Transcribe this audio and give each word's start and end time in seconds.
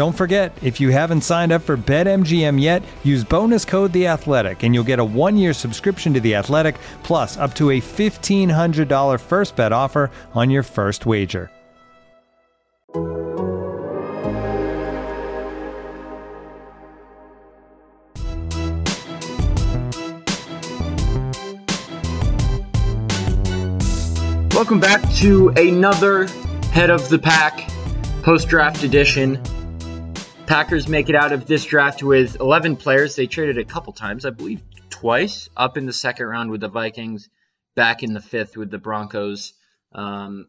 Don't 0.00 0.16
forget, 0.16 0.56
if 0.62 0.80
you 0.80 0.88
haven't 0.88 1.20
signed 1.20 1.52
up 1.52 1.60
for 1.60 1.76
BetMGM 1.76 2.58
yet, 2.58 2.82
use 3.04 3.22
bonus 3.22 3.66
code 3.66 3.92
The 3.92 4.06
Athletic, 4.06 4.62
and 4.62 4.74
you'll 4.74 4.82
get 4.82 4.98
a 4.98 5.04
one-year 5.04 5.52
subscription 5.52 6.14
to 6.14 6.20
The 6.20 6.36
Athletic, 6.36 6.76
plus 7.02 7.36
up 7.36 7.52
to 7.56 7.72
a 7.72 7.80
fifteen 7.80 8.48
hundred 8.48 8.88
dollar 8.88 9.18
first 9.18 9.56
bet 9.56 9.74
offer 9.74 10.10
on 10.32 10.48
your 10.48 10.62
first 10.62 11.04
wager. 11.04 11.50
Welcome 24.54 24.80
back 24.80 25.06
to 25.16 25.50
another 25.58 26.26
Head 26.72 26.88
of 26.88 27.06
the 27.10 27.18
Pack 27.18 27.68
post 28.22 28.48
draft 28.48 28.82
edition. 28.82 29.38
Packers 30.50 30.88
make 30.88 31.08
it 31.08 31.14
out 31.14 31.30
of 31.30 31.46
this 31.46 31.64
draft 31.64 32.02
with 32.02 32.40
11 32.40 32.74
players. 32.74 33.14
They 33.14 33.28
traded 33.28 33.56
a 33.56 33.64
couple 33.64 33.92
times, 33.92 34.24
I 34.24 34.30
believe 34.30 34.60
twice, 34.90 35.48
up 35.56 35.76
in 35.76 35.86
the 35.86 35.92
second 35.92 36.26
round 36.26 36.50
with 36.50 36.60
the 36.60 36.68
Vikings, 36.68 37.28
back 37.76 38.02
in 38.02 38.14
the 38.14 38.20
fifth 38.20 38.56
with 38.56 38.68
the 38.68 38.76
Broncos. 38.76 39.52
Um, 39.92 40.48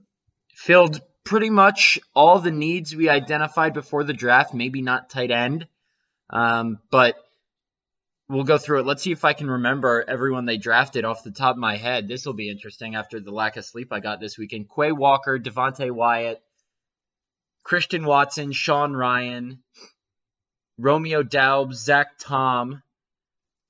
filled 0.55 0.99
pretty 1.23 1.51
much 1.51 1.99
all 2.15 2.39
the 2.39 2.49
needs 2.49 2.95
we 2.95 3.09
identified 3.09 3.75
before 3.75 4.03
the 4.03 4.11
draft, 4.11 4.55
maybe 4.55 4.81
not 4.81 5.11
tight 5.11 5.29
end, 5.29 5.67
um, 6.31 6.79
but 6.89 7.15
we'll 8.27 8.43
go 8.43 8.57
through 8.57 8.79
it. 8.79 8.87
Let's 8.87 9.03
see 9.03 9.11
if 9.11 9.23
I 9.23 9.33
can 9.33 9.51
remember 9.51 10.03
everyone 10.07 10.45
they 10.45 10.57
drafted 10.57 11.05
off 11.05 11.23
the 11.23 11.29
top 11.29 11.57
of 11.57 11.59
my 11.59 11.77
head. 11.77 12.07
This 12.07 12.25
will 12.25 12.33
be 12.33 12.49
interesting 12.49 12.95
after 12.95 13.19
the 13.19 13.29
lack 13.29 13.55
of 13.55 13.65
sleep 13.65 13.93
I 13.93 13.99
got 13.99 14.19
this 14.19 14.35
weekend. 14.35 14.65
Quay 14.75 14.93
Walker, 14.93 15.37
Devonte 15.37 15.91
Wyatt, 15.91 16.41
Christian 17.63 18.05
Watson, 18.05 18.51
Sean 18.51 18.93
Rhyan, 18.93 19.59
Romeo 20.77 21.23
Doubs, 21.23 21.83
Zach 21.83 22.17
Tom, 22.19 22.81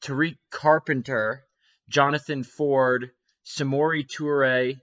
Tariq 0.03 0.37
Carpenter, 0.49 1.43
Jonathan 1.89 2.43
Ford, 2.43 3.11
Samori 3.45 4.05
Toure. 4.07 4.79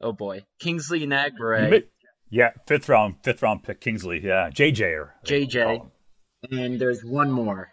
Oh 0.00 0.12
boy, 0.12 0.44
Kingsley 0.60 1.00
Enagbare. 1.00 1.84
Yeah, 2.30 2.50
fifth 2.66 2.88
round, 2.88 3.16
fifth 3.22 3.42
round 3.42 3.62
pick 3.62 3.80
Kingsley. 3.80 4.20
Yeah, 4.22 4.48
JJ 4.50 4.96
or 4.96 5.14
JJ, 5.26 5.86
and 6.50 6.80
there's 6.80 7.04
one 7.04 7.30
more. 7.30 7.70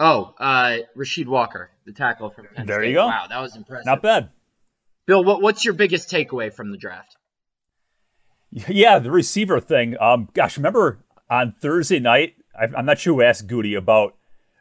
Oh, 0.00 0.32
uh, 0.38 0.76
Rasheed 0.96 1.26
Walker, 1.26 1.70
the 1.84 1.92
tackle 1.92 2.30
from 2.30 2.46
Penn 2.54 2.66
There 2.66 2.80
State. 2.80 2.90
you 2.90 2.94
go. 2.94 3.08
Wow, 3.08 3.26
that 3.28 3.40
was 3.40 3.56
impressive. 3.56 3.86
Not 3.86 4.00
bad. 4.00 4.30
Bill, 5.08 5.24
what, 5.24 5.42
what's 5.42 5.64
your 5.64 5.74
biggest 5.74 6.08
takeaway 6.08 6.52
from 6.54 6.70
the 6.70 6.76
draft? 6.78 7.16
Yeah, 8.50 8.98
the 8.98 9.10
receiver 9.10 9.60
thing. 9.60 9.96
Um, 10.00 10.28
gosh, 10.32 10.56
remember 10.56 11.04
on 11.30 11.52
Thursday 11.52 11.98
night? 11.98 12.34
I'm 12.58 12.86
not 12.86 12.98
sure 12.98 13.14
who 13.14 13.22
asked 13.22 13.46
Goody 13.46 13.74
about. 13.74 14.16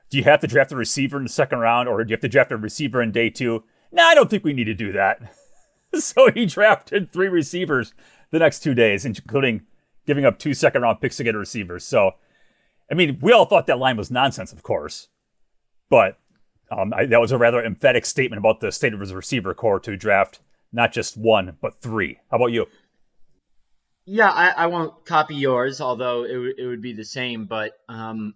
Do 0.09 0.17
you 0.17 0.23
have 0.23 0.39
to 0.41 0.47
draft 0.47 0.71
a 0.71 0.75
receiver 0.75 1.17
in 1.17 1.23
the 1.23 1.29
second 1.29 1.59
round, 1.59 1.89
or 1.89 2.03
do 2.03 2.09
you 2.09 2.13
have 2.13 2.21
to 2.21 2.29
draft 2.29 2.51
a 2.51 2.57
receiver 2.57 3.01
in 3.01 3.11
day 3.11 3.29
two? 3.29 3.63
No, 3.91 4.05
I 4.05 4.13
don't 4.13 4.29
think 4.29 4.43
we 4.43 4.53
need 4.53 4.65
to 4.65 4.73
do 4.73 4.91
that. 4.91 5.33
so 5.99 6.29
he 6.31 6.45
drafted 6.45 7.11
three 7.11 7.27
receivers 7.27 7.93
the 8.31 8.39
next 8.39 8.59
two 8.59 8.73
days, 8.73 9.05
including 9.05 9.65
giving 10.05 10.25
up 10.25 10.37
two 10.37 10.53
second 10.53 10.83
round 10.83 11.01
picks 11.01 11.17
to 11.17 11.23
get 11.23 11.35
a 11.35 11.39
receiver. 11.39 11.79
So, 11.79 12.11
I 12.91 12.93
mean, 12.93 13.17
we 13.21 13.31
all 13.31 13.45
thought 13.45 13.67
that 13.67 13.79
line 13.79 13.97
was 13.97 14.11
nonsense, 14.11 14.53
of 14.53 14.63
course, 14.63 15.07
but 15.89 16.19
um, 16.71 16.93
I, 16.93 17.05
that 17.05 17.21
was 17.21 17.31
a 17.31 17.37
rather 17.37 17.63
emphatic 17.63 18.05
statement 18.05 18.39
about 18.39 18.59
the 18.59 18.71
state 18.71 18.93
of 18.93 18.99
his 18.99 19.13
receiver 19.13 19.53
core 19.53 19.79
to 19.79 19.97
draft 19.97 20.39
not 20.71 20.91
just 20.91 21.17
one 21.17 21.57
but 21.61 21.81
three. 21.81 22.19
How 22.29 22.37
about 22.37 22.51
you? 22.51 22.67
Yeah, 24.09 24.29
I, 24.29 24.51
I 24.51 24.67
won't 24.67 25.05
copy 25.05 25.35
yours, 25.35 25.81
although 25.81 26.23
it, 26.23 26.31
w- 26.33 26.53
it 26.57 26.65
would 26.65 26.81
be 26.81 26.93
the 26.93 27.03
same. 27.03 27.45
But 27.45 27.73
um, 27.89 28.35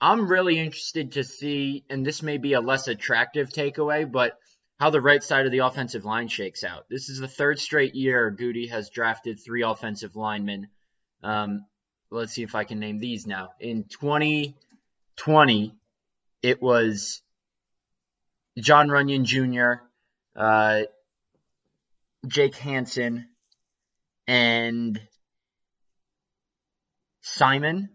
I'm 0.00 0.26
really 0.26 0.58
interested 0.58 1.12
to 1.12 1.22
see, 1.22 1.84
and 1.90 2.04
this 2.04 2.22
may 2.22 2.38
be 2.38 2.54
a 2.54 2.62
less 2.62 2.88
attractive 2.88 3.50
takeaway, 3.50 4.10
but 4.10 4.38
how 4.78 4.88
the 4.88 5.02
right 5.02 5.22
side 5.22 5.44
of 5.44 5.52
the 5.52 5.58
offensive 5.58 6.06
line 6.06 6.28
shakes 6.28 6.64
out. 6.64 6.86
This 6.88 7.10
is 7.10 7.18
the 7.20 7.28
third 7.28 7.58
straight 7.58 7.94
year 7.94 8.30
Goody 8.30 8.68
has 8.68 8.88
drafted 8.88 9.38
three 9.38 9.62
offensive 9.62 10.16
linemen. 10.16 10.68
Um, 11.22 11.66
let's 12.10 12.32
see 12.32 12.42
if 12.42 12.54
I 12.54 12.64
can 12.64 12.80
name 12.80 12.98
these 12.98 13.26
now. 13.26 13.50
In 13.60 13.84
2020, 13.84 15.74
it 16.42 16.62
was 16.62 17.20
Jon 18.58 18.88
Runyan 18.88 19.24
Jr., 19.24 19.82
uh, 20.34 20.84
Jake 22.26 22.56
Hanson, 22.56 23.28
and 24.30 25.00
Simon 27.20 27.88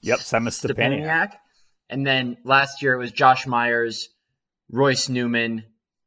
Yep, 0.00 0.20
Simon 0.20 0.52
Stepaniak. 0.52 1.02
Stepaniak. 1.02 1.32
And 1.90 2.06
then 2.06 2.38
last 2.44 2.80
year 2.80 2.94
it 2.94 2.98
was 2.98 3.12
Josh 3.12 3.46
Myers, 3.46 4.08
Royce 4.70 5.08
Newman, 5.08 5.64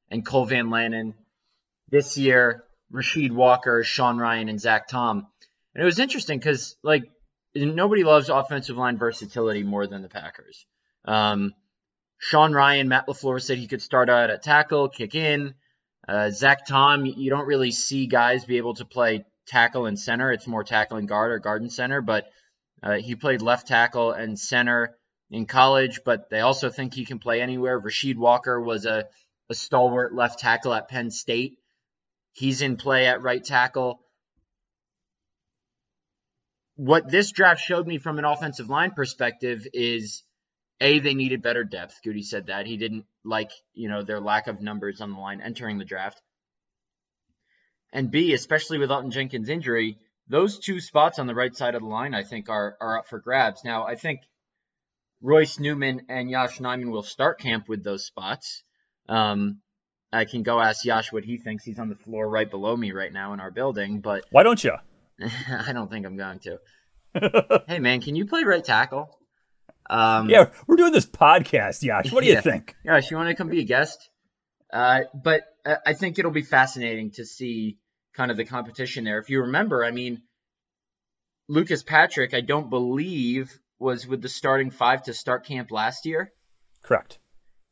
and 0.09 0.25
Cole 0.25 0.45
Van 0.45 0.69
Lanen. 0.69 1.13
This 1.89 2.17
year, 2.17 2.63
Rasheed 2.91 3.31
Walker, 3.31 3.83
Sean 3.83 4.17
Rhyan, 4.17 4.49
and 4.49 4.59
Zach 4.59 4.87
Tom. 4.87 5.27
And 5.75 5.81
it 5.83 5.85
was 5.85 5.99
interesting 5.99 6.39
because 6.39 6.75
like 6.81 7.03
nobody 7.53 8.03
loves 8.03 8.29
offensive 8.29 8.77
line 8.77 8.97
versatility 8.97 9.63
more 9.63 9.85
than 9.85 10.01
the 10.01 10.09
Packers. 10.09 10.65
Um, 11.05 11.53
Sean 12.17 12.51
Rhyan, 12.51 12.87
Matt 12.87 13.07
LaFleur 13.07 13.41
said 13.41 13.57
he 13.57 13.67
could 13.67 13.81
start 13.81 14.09
out 14.09 14.31
at 14.31 14.41
tackle, 14.41 14.89
kick 14.89 15.13
in. 15.13 15.53
Uh, 16.09 16.31
Zach 16.31 16.65
Tom, 16.65 17.05
you 17.05 17.29
don't 17.29 17.45
really 17.45 17.69
see 17.69 18.07
guys 18.07 18.43
be 18.43 18.57
able 18.57 18.73
to 18.73 18.85
play 18.85 19.25
tackle 19.45 19.85
and 19.85 19.99
center. 19.99 20.31
It's 20.31 20.47
more 20.47 20.63
tackle 20.63 20.97
and 20.97 21.07
guard 21.07 21.31
or 21.31 21.37
guard 21.37 21.61
and 21.61 21.71
center, 21.71 22.01
but 22.01 22.25
uh, 22.81 22.95
he 22.95 23.13
played 23.13 23.43
left 23.43 23.67
tackle 23.67 24.11
and 24.11 24.39
center 24.39 24.97
in 25.29 25.45
college, 25.45 25.99
but 26.03 26.31
they 26.31 26.39
also 26.39 26.71
think 26.71 26.95
he 26.95 27.05
can 27.05 27.19
play 27.19 27.43
anywhere. 27.43 27.79
Rasheed 27.79 28.15
Walker 28.15 28.59
was 28.59 28.87
a, 28.87 29.05
a 29.51 29.53
stalwart 29.53 30.15
left 30.15 30.39
tackle 30.39 30.73
at 30.73 30.87
Penn 30.87 31.11
State. 31.11 31.59
He's 32.33 32.63
in 32.63 32.77
play 32.77 33.05
at 33.05 33.21
right 33.21 33.43
tackle. 33.43 33.99
What 36.75 37.11
this 37.11 37.31
draft 37.31 37.61
showed 37.61 37.85
me 37.85 37.99
from 37.99 38.17
an 38.17 38.25
offensive 38.25 38.67
line 38.67 38.91
perspective 38.91 39.67
is 39.73 40.23
a 40.81 40.99
they 40.99 41.13
needed 41.13 41.41
better 41.41 41.63
depth. 41.63 41.99
Goody 42.03 42.23
said 42.23 42.47
that 42.47 42.65
he 42.65 42.77
didn't 42.77 43.05
like 43.23 43.51
you 43.73 43.89
know 43.89 44.03
their 44.03 44.19
lack 44.19 44.47
of 44.47 44.61
numbers 44.61 45.01
on 45.01 45.11
the 45.11 45.19
line 45.19 45.41
entering 45.41 45.77
the 45.77 45.85
draft. 45.85 46.21
And 47.91 48.11
B, 48.11 48.33
especially 48.33 48.77
with 48.77 48.89
Elgton 48.89 49.11
Jenkins' 49.11 49.49
injury, 49.49 49.97
those 50.27 50.59
two 50.59 50.79
spots 50.79 51.17
on 51.17 51.25
the 51.25 51.33
right 51.33 51.55
side 51.55 51.75
of 51.75 51.81
the 51.81 51.87
line, 51.87 52.13
I 52.13 52.23
think, 52.23 52.49
are 52.49 52.77
are 52.79 52.99
up 52.99 53.07
for 53.07 53.19
grabs. 53.19 53.63
Now, 53.63 53.85
I 53.85 53.95
think 53.95 54.21
Royce 55.21 55.59
Newman 55.59 56.05
and 56.09 56.29
Yosh 56.29 56.59
Nijman 56.59 56.91
will 56.91 57.03
start 57.03 57.39
camp 57.39 57.67
with 57.67 57.83
those 57.83 58.05
spots. 58.05 58.63
Um, 59.07 59.61
I 60.13 60.25
can 60.25 60.43
go 60.43 60.59
ask 60.59 60.85
Yosh 60.85 61.11
what 61.11 61.25
he 61.25 61.37
thinks. 61.37 61.63
He's 61.63 61.79
on 61.79 61.89
the 61.89 61.95
floor 61.95 62.27
right 62.29 62.49
below 62.49 62.75
me 62.75 62.91
right 62.91 63.11
now 63.11 63.33
in 63.33 63.39
our 63.39 63.51
building, 63.51 64.01
but 64.01 64.25
Why 64.31 64.43
don't 64.43 64.63
you? 64.63 64.73
I 65.21 65.73
don't 65.73 65.89
think 65.91 66.05
I'm 66.05 66.15
going 66.15 66.39
to. 66.39 67.63
hey, 67.67 67.79
man, 67.79 68.01
can 68.01 68.15
you 68.15 68.25
play 68.25 68.43
right 68.43 68.63
tackle? 68.63 69.18
Um, 69.89 70.29
Yeah, 70.29 70.49
we're 70.67 70.75
doing 70.75 70.91
this 70.93 71.05
podcast, 71.05 71.83
Yosh. 71.83 72.11
What 72.11 72.23
do 72.23 72.29
you 72.29 72.41
think? 72.41 72.75
Yosh, 72.83 73.09
you 73.09 73.17
want 73.17 73.29
to 73.29 73.35
come 73.35 73.49
be 73.49 73.61
a 73.61 73.65
guest? 73.65 74.09
Uh, 74.71 75.01
but 75.13 75.43
I 75.85 75.93
think 75.93 76.19
it'll 76.19 76.31
be 76.31 76.43
fascinating 76.43 77.11
to 77.11 77.25
see 77.25 77.77
kind 78.15 78.31
of 78.31 78.37
the 78.37 78.45
competition 78.45 79.03
there. 79.03 79.19
If 79.19 79.29
you 79.29 79.41
remember, 79.41 79.83
I 79.83 79.91
mean, 79.91 80.21
Lucas 81.47 81.83
Patrick, 81.83 82.33
I 82.33 82.41
don't 82.41 82.69
believe 82.69 83.59
was 83.79 84.05
with 84.05 84.21
the 84.21 84.29
starting 84.29 84.71
five 84.71 85.03
to 85.03 85.13
start 85.13 85.45
camp 85.45 85.71
last 85.71 86.05
year. 86.05 86.31
Correct. 86.83 87.17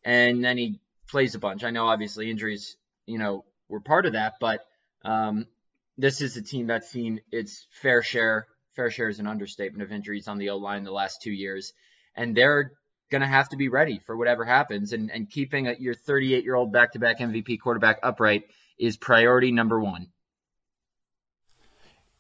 And 0.03 0.43
then 0.43 0.57
he 0.57 0.79
plays 1.09 1.35
a 1.35 1.39
bunch. 1.39 1.63
I 1.63 1.71
know 1.71 1.87
obviously 1.87 2.31
injuries, 2.31 2.77
you 3.05 3.17
know, 3.17 3.45
were 3.67 3.81
part 3.81 4.05
of 4.05 4.13
that, 4.13 4.35
but 4.39 4.61
um, 5.03 5.47
this 5.97 6.21
is 6.21 6.37
a 6.37 6.41
team 6.41 6.67
that's 6.67 6.89
seen 6.89 7.21
its 7.31 7.67
fair 7.81 8.01
share. 8.01 8.47
Fair 8.75 8.89
share 8.89 9.09
is 9.09 9.19
an 9.19 9.27
understatement 9.27 9.83
of 9.83 9.91
injuries 9.91 10.27
on 10.27 10.37
the 10.37 10.49
O 10.49 10.57
line 10.57 10.83
the 10.83 10.91
last 10.91 11.21
two 11.21 11.31
years, 11.31 11.73
and 12.17 12.35
they're 12.35 12.73
going 13.09 13.21
to 13.21 13.27
have 13.27 13.47
to 13.49 13.55
be 13.55 13.69
ready 13.69 14.01
for 14.05 14.17
whatever 14.17 14.43
happens. 14.43 14.91
And, 14.91 15.09
and 15.11 15.29
keeping 15.29 15.67
a, 15.67 15.75
your 15.79 15.93
38 15.93 16.43
year 16.43 16.55
old 16.55 16.73
back 16.73 16.91
to 16.93 16.99
back 16.99 17.19
MVP 17.19 17.59
quarterback 17.61 17.99
upright 18.03 18.43
is 18.77 18.97
priority 18.97 19.51
number 19.51 19.79
one. 19.79 20.07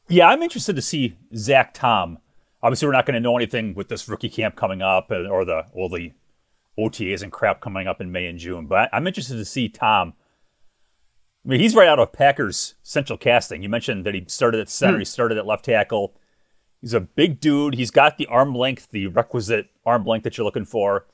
Yeah, 0.07 0.29
I'm 0.29 0.41
interested 0.41 0.77
to 0.77 0.81
see 0.81 1.17
Zach 1.35 1.73
Tom. 1.73 2.19
Obviously, 2.63 2.87
we're 2.87 2.93
not 2.93 3.05
going 3.05 3.15
to 3.15 3.19
know 3.19 3.35
anything 3.35 3.73
with 3.73 3.89
this 3.89 4.07
rookie 4.07 4.29
camp 4.29 4.55
coming 4.55 4.81
up 4.81 5.11
or 5.11 5.43
the 5.43 5.65
all 5.73 5.89
the 5.89 6.13
OTAs 6.79 7.21
and 7.21 7.31
crap 7.31 7.59
coming 7.59 7.87
up 7.87 7.99
in 7.99 8.11
May 8.11 8.27
and 8.27 8.39
June. 8.39 8.67
But 8.67 8.89
I'm 8.93 9.05
interested 9.05 9.35
to 9.35 9.45
see 9.45 9.67
Tom. 9.67 10.13
I 11.45 11.49
mean, 11.49 11.59
he's 11.59 11.75
right 11.75 11.87
out 11.87 11.99
of 11.99 12.13
Packers 12.13 12.75
central 12.83 13.17
casting. 13.17 13.63
You 13.63 13.69
mentioned 13.69 14.05
that 14.05 14.13
he 14.13 14.23
started 14.27 14.61
at 14.61 14.69
center, 14.69 14.93
hmm. 14.93 14.99
he 14.99 15.05
started 15.05 15.37
at 15.37 15.45
left 15.45 15.65
tackle. 15.65 16.15
He's 16.81 16.93
a 16.93 16.99
big 16.99 17.39
dude. 17.39 17.75
He's 17.75 17.91
got 17.91 18.17
the 18.17 18.27
arm 18.27 18.53
length, 18.53 18.89
the 18.91 19.07
requisite 19.07 19.69
arm 19.85 20.05
length 20.05 20.23
that 20.23 20.37
you're 20.37 20.45
looking 20.45 20.65
for. 20.65 21.07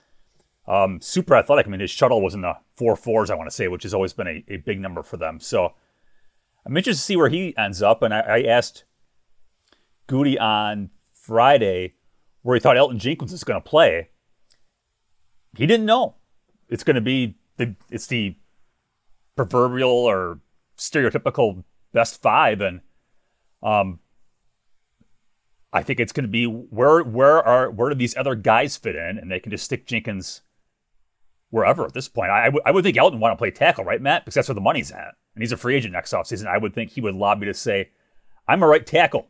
Um, 0.67 1.01
super 1.01 1.35
athletic. 1.35 1.67
I 1.67 1.69
mean, 1.69 1.79
his 1.79 1.91
shuttle 1.91 2.21
was 2.21 2.33
in 2.33 2.41
the 2.41 2.57
four 2.75 2.95
fours, 2.95 3.29
I 3.29 3.35
want 3.35 3.49
to 3.49 3.55
say, 3.55 3.67
which 3.67 3.83
has 3.83 3.93
always 3.93 4.13
been 4.13 4.27
a, 4.27 4.43
a 4.47 4.57
big 4.57 4.79
number 4.79 5.03
for 5.03 5.17
them. 5.17 5.39
So 5.39 5.73
I'm 6.65 6.75
interested 6.75 7.01
to 7.01 7.05
see 7.05 7.15
where 7.15 7.29
he 7.29 7.55
ends 7.57 7.81
up. 7.81 8.01
And 8.01 8.13
I, 8.13 8.19
I 8.19 8.41
asked 8.43 8.85
Goody 10.07 10.37
on 10.37 10.89
Friday 11.13 11.95
where 12.41 12.55
he 12.55 12.59
thought 12.59 12.77
Elgton 12.77 12.97
Jenkins 12.97 13.31
was 13.31 13.43
going 13.43 13.61
to 13.61 13.69
play. 13.69 14.09
He 15.57 15.65
didn't 15.65 15.85
know. 15.85 16.15
It's 16.69 16.83
going 16.83 16.95
to 16.95 17.01
be 17.01 17.35
the 17.57 17.75
it's 17.89 18.07
the 18.07 18.35
proverbial 19.35 19.89
or 19.89 20.39
stereotypical 20.77 21.63
best 21.93 22.21
five, 22.21 22.61
and 22.61 22.81
um, 23.61 23.99
I 25.73 25.81
think 25.81 25.99
it's 25.99 26.13
going 26.13 26.25
to 26.25 26.29
be 26.29 26.45
where 26.45 27.03
where 27.03 27.41
are 27.41 27.71
where 27.71 27.89
do 27.89 27.95
these 27.95 28.15
other 28.15 28.35
guys 28.35 28.77
fit 28.77 28.95
in, 28.95 29.17
and 29.17 29.31
they 29.31 29.39
can 29.39 29.51
just 29.51 29.65
stick 29.65 29.87
Jenkins 29.87 30.41
wherever 31.49 31.83
at 31.85 31.93
this 31.93 32.07
point. 32.07 32.29
I, 32.29 32.43
I, 32.43 32.45
w- 32.45 32.61
I 32.65 32.71
would 32.71 32.83
think 32.83 32.95
Elgton 32.95 33.19
want 33.19 33.33
to 33.33 33.37
play 33.37 33.51
tackle, 33.51 33.83
right, 33.83 34.01
Matt? 34.01 34.23
Because 34.23 34.35
that's 34.35 34.47
where 34.47 34.55
the 34.55 34.61
money's 34.61 34.91
at, 34.91 35.15
and 35.33 35.41
he's 35.41 35.51
a 35.51 35.57
free 35.57 35.75
agent 35.75 35.93
next 35.93 36.13
offseason. 36.13 36.45
I 36.45 36.59
would 36.59 36.75
think 36.75 36.91
he 36.91 37.01
would 37.01 37.15
lobby 37.15 37.47
to 37.47 37.55
say, 37.55 37.89
"I'm 38.47 38.61
a 38.61 38.67
right 38.67 38.85
tackle, 38.85 39.27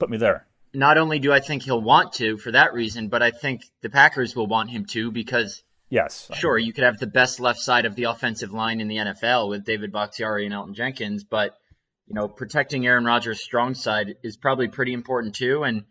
put 0.00 0.10
me 0.10 0.16
there." 0.16 0.46
Not 0.72 0.98
only 0.98 1.20
do 1.20 1.32
I 1.32 1.38
think 1.38 1.62
he'll 1.62 1.80
want 1.80 2.14
to 2.14 2.36
for 2.38 2.50
that 2.50 2.74
reason, 2.74 3.06
but 3.06 3.22
I 3.22 3.30
think 3.30 3.62
the 3.80 3.90
Packers 3.90 4.34
will 4.34 4.48
want 4.48 4.70
him 4.70 4.86
to 4.86 5.12
because 5.12 5.62
yes, 5.90 6.28
sure, 6.34 6.58
you 6.58 6.72
could 6.72 6.82
have 6.82 6.98
the 6.98 7.06
best 7.06 7.38
left 7.38 7.60
side 7.60 7.84
of 7.84 7.94
the 7.94 8.04
offensive 8.04 8.52
line 8.52 8.80
in 8.80 8.88
the 8.88 8.96
NFL 8.96 9.48
with 9.48 9.64
David 9.64 9.92
Bakhtiari 9.92 10.44
and 10.44 10.52
Elgton 10.52 10.74
Jenkins, 10.74 11.22
but 11.22 11.56
you 12.06 12.14
know, 12.14 12.28
protecting 12.28 12.86
Aaron 12.86 13.04
Rodgers' 13.04 13.42
strong 13.42 13.74
side 13.74 14.16
is 14.22 14.36
probably 14.36 14.68
pretty 14.68 14.92
important 14.92 15.34
too. 15.34 15.64
And 15.64 15.84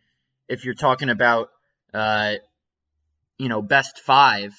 if 0.47 0.65
you're 0.65 0.75
talking 0.75 1.09
about, 1.09 1.49
uh, 1.93 2.35
you 3.37 3.49
know, 3.49 3.61
best 3.61 3.99
five, 3.99 4.53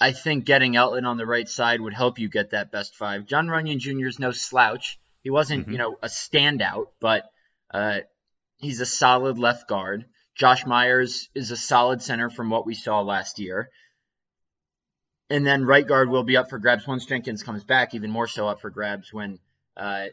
I 0.00 0.12
think 0.12 0.44
getting 0.44 0.72
Elgton 0.72 1.06
on 1.06 1.16
the 1.16 1.26
right 1.26 1.48
side 1.48 1.80
would 1.80 1.94
help 1.94 2.18
you 2.18 2.28
get 2.28 2.50
that 2.50 2.72
best 2.72 2.96
five. 2.96 3.24
Jon 3.26 3.46
Runyan 3.46 3.78
Jr. 3.78 4.08
is 4.08 4.18
no 4.18 4.32
slouch. 4.32 4.98
He 5.22 5.30
wasn't, 5.30 5.62
mm-hmm. 5.62 5.72
you 5.72 5.78
know, 5.78 5.96
a 6.02 6.08
standout, 6.08 6.86
but 7.00 7.24
uh, 7.72 8.00
he's 8.56 8.80
a 8.80 8.86
solid 8.86 9.38
left 9.38 9.68
guard. 9.68 10.06
Josh 10.34 10.66
Myers 10.66 11.28
is 11.34 11.52
a 11.52 11.56
solid 11.56 12.02
center 12.02 12.30
from 12.30 12.50
what 12.50 12.66
we 12.66 12.74
saw 12.74 13.00
last 13.02 13.38
year. 13.38 13.68
And 15.30 15.46
then 15.46 15.64
right 15.64 15.86
guard 15.86 16.10
will 16.10 16.24
be 16.24 16.36
up 16.36 16.50
for 16.50 16.58
grabs 16.58 16.86
once 16.86 17.06
Jenkins 17.06 17.42
comes 17.44 17.62
back, 17.62 17.94
even 17.94 18.10
more 18.10 18.26
so 18.26 18.48
up 18.48 18.60
for 18.60 18.70
grabs 18.70 19.12
when 19.12 19.38
uh, 19.76 20.06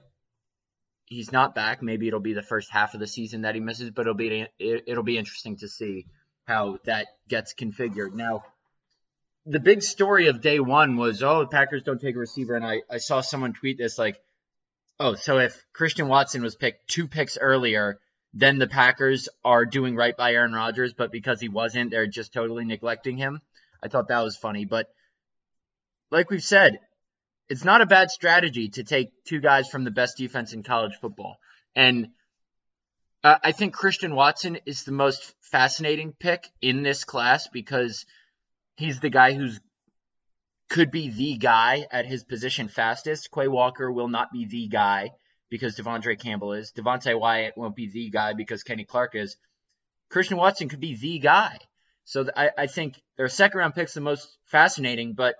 he's 1.05 1.31
not 1.31 1.55
back. 1.55 1.81
Maybe 1.81 2.07
it'll 2.07 2.19
be 2.19 2.33
the 2.33 2.41
first 2.41 2.69
half 2.71 2.93
of 2.93 2.99
the 2.99 3.07
season 3.07 3.41
that 3.41 3.55
he 3.55 3.61
misses, 3.61 3.91
but 3.91 4.01
it'll 4.01 4.13
be 4.13 4.47
it'll 4.59 5.03
be 5.03 5.17
interesting 5.17 5.57
to 5.57 5.67
see 5.67 6.05
how 6.45 6.79
that 6.85 7.07
gets 7.27 7.53
configured. 7.53 8.13
Now, 8.13 8.43
the 9.45 9.59
big 9.59 9.81
story 9.83 10.27
of 10.27 10.41
day 10.41 10.59
one 10.59 10.97
was, 10.97 11.23
oh, 11.23 11.41
the 11.41 11.47
Packers 11.47 11.83
don't 11.83 12.01
take 12.01 12.15
a 12.15 12.19
receiver, 12.19 12.55
and 12.55 12.65
I, 12.65 12.81
I 12.89 12.97
saw 12.97 13.21
someone 13.21 13.53
tweet 13.53 13.77
this 13.77 13.97
like, 13.97 14.19
oh, 14.99 15.15
so 15.15 15.39
if 15.39 15.63
Christian 15.73 16.07
Watson 16.07 16.41
was 16.41 16.55
picked 16.55 16.87
two 16.87 17.07
picks 17.07 17.37
earlier, 17.37 17.99
then 18.33 18.57
the 18.59 18.67
Packers 18.67 19.29
are 19.43 19.65
doing 19.65 19.95
right 19.95 20.15
by 20.15 20.33
Aaron 20.33 20.53
Rodgers, 20.53 20.93
but 20.93 21.11
because 21.11 21.39
he 21.39 21.49
wasn't, 21.49 21.91
they're 21.91 22.07
just 22.07 22.33
totally 22.33 22.65
neglecting 22.65 23.17
him. 23.17 23.41
I 23.81 23.87
thought 23.87 24.09
that 24.09 24.23
was 24.23 24.35
funny, 24.35 24.65
but 24.65 24.87
like 26.11 26.29
we've 26.29 26.43
said, 26.43 26.79
it's 27.49 27.65
not 27.65 27.81
a 27.81 27.85
bad 27.85 28.11
strategy 28.11 28.69
to 28.69 28.83
take 28.83 29.11
two 29.25 29.39
guys 29.39 29.67
from 29.67 29.83
the 29.83 29.91
best 29.91 30.17
defense 30.17 30.53
in 30.53 30.63
college 30.63 30.95
football. 31.01 31.37
And 31.75 32.09
uh, 33.23 33.37
I 33.43 33.51
think 33.51 33.73
Christian 33.73 34.15
Watson 34.15 34.59
is 34.65 34.83
the 34.83 34.91
most 34.91 35.33
fascinating 35.41 36.13
pick 36.13 36.47
in 36.61 36.83
this 36.83 37.03
class 37.03 37.47
because 37.51 38.05
he's 38.75 38.99
the 38.99 39.09
guy 39.09 39.33
who's 39.33 39.59
could 40.69 40.91
be 40.91 41.09
the 41.09 41.37
guy 41.37 41.87
at 41.91 42.05
his 42.05 42.23
position 42.23 42.67
fastest. 42.67 43.31
Quay 43.33 43.47
Walker 43.47 43.91
will 43.91 44.07
not 44.07 44.31
be 44.31 44.45
the 44.45 44.67
guy 44.67 45.11
because 45.49 45.75
De'Vondre 45.75 46.19
Campbell 46.19 46.53
is. 46.53 46.71
Devonte 46.71 47.19
Wyatt 47.19 47.57
won't 47.57 47.75
be 47.75 47.89
the 47.89 48.11
guy 48.11 48.33
because 48.33 48.61
Kenny 48.61 48.85
Clark 48.85 49.15
is. 49.15 49.35
Christian 50.09 50.37
Watson 50.37 50.69
could 50.69 50.79
be 50.79 50.95
the 50.95 51.17
guy. 51.17 51.57
So 52.05 52.29
I, 52.37 52.51
I 52.55 52.67
think 52.67 53.01
their 53.17 53.27
second 53.27 53.57
round 53.57 53.75
picks 53.75 53.95
the 53.95 54.01
most 54.01 54.37
fascinating, 54.45 55.13
but 55.13 55.35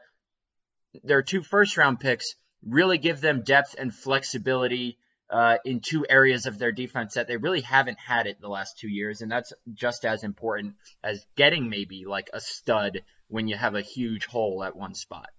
their 1.03 1.21
two 1.21 1.41
first 1.41 1.77
round 1.77 2.00
picks 2.00 2.36
really 2.65 2.97
give 2.97 3.21
them 3.21 3.44
depth 3.44 3.75
and 3.77 3.94
flexibility 3.94 4.97
uh, 5.30 5.57
in 5.63 5.80
two 5.80 6.06
areas 6.09 6.45
of 6.45 6.57
their 6.57 6.71
defense 6.71 7.13
that 7.13 7.27
they 7.27 7.38
really 7.38 7.62
haven't 7.62 8.00
had 8.00 8.25
it 8.25 8.41
the 8.41 8.47
last 8.47 8.80
two 8.80 8.89
years, 8.89 9.21
and 9.21 9.31
that's 9.31 9.53
just 9.74 10.03
as 10.03 10.24
important 10.24 10.75
as 11.03 11.25
getting 11.36 11.69
maybe 11.69 12.06
like 12.06 12.30
a 12.33 12.39
stud 12.39 13.01
when 13.27 13.47
you 13.47 13.56
have 13.56 13.75
a 13.75 13.81
huge 13.81 14.25
hole 14.25 14.63
at 14.63 14.75
one 14.75 14.95
spot. 14.95 15.30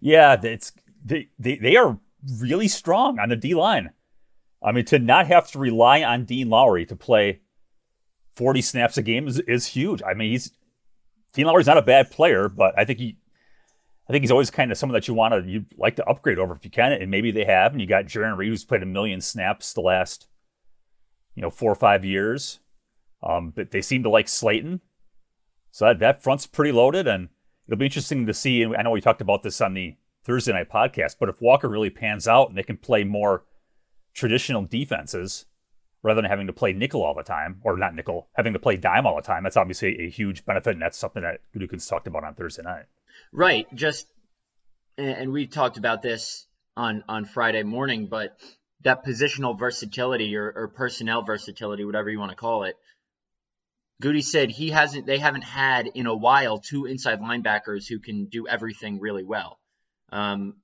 Yeah, 0.00 0.36
it's 0.40 0.72
they 1.04 1.28
they, 1.38 1.56
they 1.56 1.76
are 1.76 1.98
really 2.40 2.68
strong 2.68 3.18
on 3.18 3.30
the 3.30 3.36
D 3.36 3.54
line. 3.54 3.90
I 4.62 4.72
mean, 4.72 4.84
to 4.86 4.98
not 4.98 5.26
have 5.26 5.50
to 5.50 5.58
rely 5.58 6.02
on 6.02 6.24
Dean 6.24 6.48
Lowry 6.48 6.86
to 6.86 6.96
play 6.96 7.40
40 8.34 8.62
snaps 8.62 8.96
a 8.96 9.02
game 9.02 9.28
is, 9.28 9.40
is 9.40 9.66
huge. 9.66 10.02
I 10.02 10.14
mean, 10.14 10.30
he's 10.30 10.52
Dean 11.32 11.46
Lowry's 11.46 11.66
not 11.66 11.78
a 11.78 11.82
bad 11.82 12.10
player, 12.10 12.48
but 12.48 12.78
I 12.78 12.84
think 12.84 13.00
he 13.00 13.16
I 14.08 14.12
think 14.12 14.22
he's 14.22 14.30
always 14.30 14.50
kind 14.50 14.70
of 14.70 14.76
someone 14.76 14.94
that 14.94 15.08
you 15.08 15.14
want 15.14 15.32
to 15.32 15.50
you 15.50 15.64
like 15.78 15.96
to 15.96 16.06
upgrade 16.06 16.38
over 16.38 16.54
if 16.54 16.64
you 16.64 16.70
can, 16.70 16.92
and 16.92 17.10
maybe 17.10 17.30
they 17.30 17.44
have. 17.44 17.72
And 17.72 17.80
you 17.80 17.86
got 17.86 18.04
Jarran 18.04 18.36
Reed, 18.36 18.50
who's 18.50 18.64
played 18.64 18.82
a 18.82 18.86
million 18.86 19.20
snaps 19.20 19.72
the 19.72 19.80
last, 19.80 20.26
you 21.34 21.42
know, 21.42 21.50
four 21.50 21.72
or 21.72 21.76
five 21.76 22.04
years. 22.04 22.60
Um, 23.22 23.52
but 23.56 23.70
they 23.70 23.80
seem 23.80 24.02
to 24.02 24.10
like 24.10 24.26
Slaton, 24.26 24.80
so 25.70 25.86
that, 25.86 25.98
that 25.98 26.22
front's 26.22 26.46
pretty 26.46 26.72
loaded, 26.72 27.08
and 27.08 27.30
it'll 27.66 27.78
be 27.78 27.86
interesting 27.86 28.26
to 28.26 28.34
see. 28.34 28.62
And 28.62 28.76
I 28.76 28.82
know 28.82 28.90
we 28.90 29.00
talked 29.00 29.22
about 29.22 29.42
this 29.42 29.60
on 29.60 29.72
the 29.72 29.96
Thursday 30.24 30.52
night 30.52 30.70
podcast, 30.70 31.16
but 31.18 31.30
if 31.30 31.40
Walker 31.40 31.68
really 31.68 31.90
pans 31.90 32.28
out 32.28 32.48
and 32.48 32.58
they 32.58 32.62
can 32.62 32.76
play 32.76 33.02
more 33.02 33.44
traditional 34.12 34.62
defenses 34.62 35.46
rather 36.02 36.20
than 36.20 36.30
having 36.30 36.46
to 36.46 36.52
play 36.52 36.74
nickel 36.74 37.02
all 37.02 37.14
the 37.14 37.22
time, 37.22 37.60
or 37.62 37.78
not 37.78 37.94
nickel, 37.94 38.28
having 38.34 38.52
to 38.52 38.58
play 38.58 38.76
dime 38.76 39.06
all 39.06 39.16
the 39.16 39.22
time, 39.22 39.42
that's 39.42 39.56
obviously 39.56 39.98
a 40.04 40.10
huge 40.10 40.44
benefit, 40.44 40.74
and 40.74 40.82
that's 40.82 40.98
something 40.98 41.22
that 41.22 41.40
Gutekunst 41.56 41.88
talked 41.88 42.06
about 42.06 42.24
on 42.24 42.34
Thursday 42.34 42.62
night. 42.62 42.84
Right. 43.34 43.66
Just 43.74 44.06
and 44.96 45.32
we 45.32 45.48
talked 45.48 45.76
about 45.76 46.02
this 46.02 46.46
on 46.76 47.02
on 47.08 47.24
Friday 47.24 47.64
morning, 47.64 48.06
but 48.06 48.38
that 48.82 49.04
positional 49.04 49.58
versatility 49.58 50.36
or, 50.36 50.52
or 50.54 50.68
personnel 50.68 51.22
versatility, 51.22 51.84
whatever 51.84 52.08
you 52.10 52.20
want 52.20 52.30
to 52.30 52.36
call 52.36 52.62
it. 52.62 52.76
Goody 54.00 54.22
said 54.22 54.50
he 54.50 54.70
hasn't 54.70 55.06
they 55.06 55.18
haven't 55.18 55.42
had 55.42 55.88
in 55.88 56.06
a 56.06 56.14
while 56.14 56.60
two 56.60 56.86
inside 56.86 57.20
linebackers 57.20 57.88
who 57.88 57.98
can 57.98 58.26
do 58.26 58.46
everything 58.46 59.00
really 59.00 59.24
well. 59.24 59.58
Um, 60.12 60.54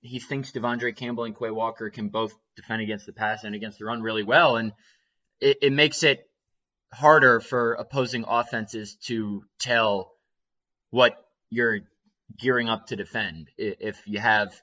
he 0.00 0.18
thinks 0.18 0.50
De'Vondre 0.50 0.96
Campbell 0.96 1.24
and 1.24 1.38
Quay 1.38 1.52
Walker 1.52 1.90
can 1.90 2.08
both 2.08 2.32
defend 2.56 2.82
against 2.82 3.06
the 3.06 3.12
pass 3.12 3.44
and 3.44 3.54
against 3.54 3.78
the 3.78 3.84
run 3.84 4.02
really 4.02 4.24
well, 4.24 4.56
and 4.56 4.72
it, 5.40 5.58
it 5.62 5.72
makes 5.72 6.02
it 6.02 6.28
harder 6.92 7.38
for 7.38 7.74
opposing 7.74 8.24
offenses 8.26 8.96
to 9.06 9.44
tell 9.60 10.12
what 10.90 11.21
you're 11.52 11.80
gearing 12.40 12.70
up 12.70 12.86
to 12.86 12.96
defend. 12.96 13.50
If 13.58 14.00
you 14.06 14.18
have, 14.18 14.54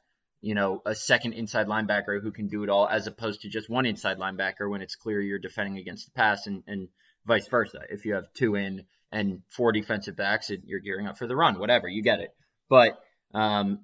you 0.41 0.55
know, 0.55 0.81
a 0.88 0.96
second 0.96 1.34
inside 1.34 1.67
linebacker 1.67 2.19
who 2.19 2.31
can 2.31 2.48
do 2.48 2.63
it 2.63 2.69
all, 2.69 2.88
as 2.88 3.05
opposed 3.05 3.41
to 3.41 3.50
just 3.50 3.69
one 3.69 3.86
inside 3.86 4.17
linebacker 4.17 4.67
when 4.67 4.81
it's 4.81 4.96
clear 4.96 5.22
you're 5.22 5.38
defending 5.38 5.77
against 5.77 6.05
the 6.05 6.12
pass, 6.12 6.48
and, 6.48 6.63
and 6.65 6.88
vice 7.27 7.48
versa. 7.48 7.81
If 7.89 8.05
you 8.05 8.15
have 8.15 8.34
two 8.34 8.55
in 8.55 8.86
and 9.12 9.43
four 9.50 9.72
defensive 9.72 10.15
backs, 10.15 10.51
you're 10.65 10.79
gearing 10.79 11.05
up 11.05 11.19
for 11.19 11.27
the 11.27 11.36
run. 11.36 11.60
Whatever, 11.60 11.88
you 11.88 12.01
get 12.01 12.22
it. 12.22 12.31
But 12.69 13.00
um, 13.36 13.81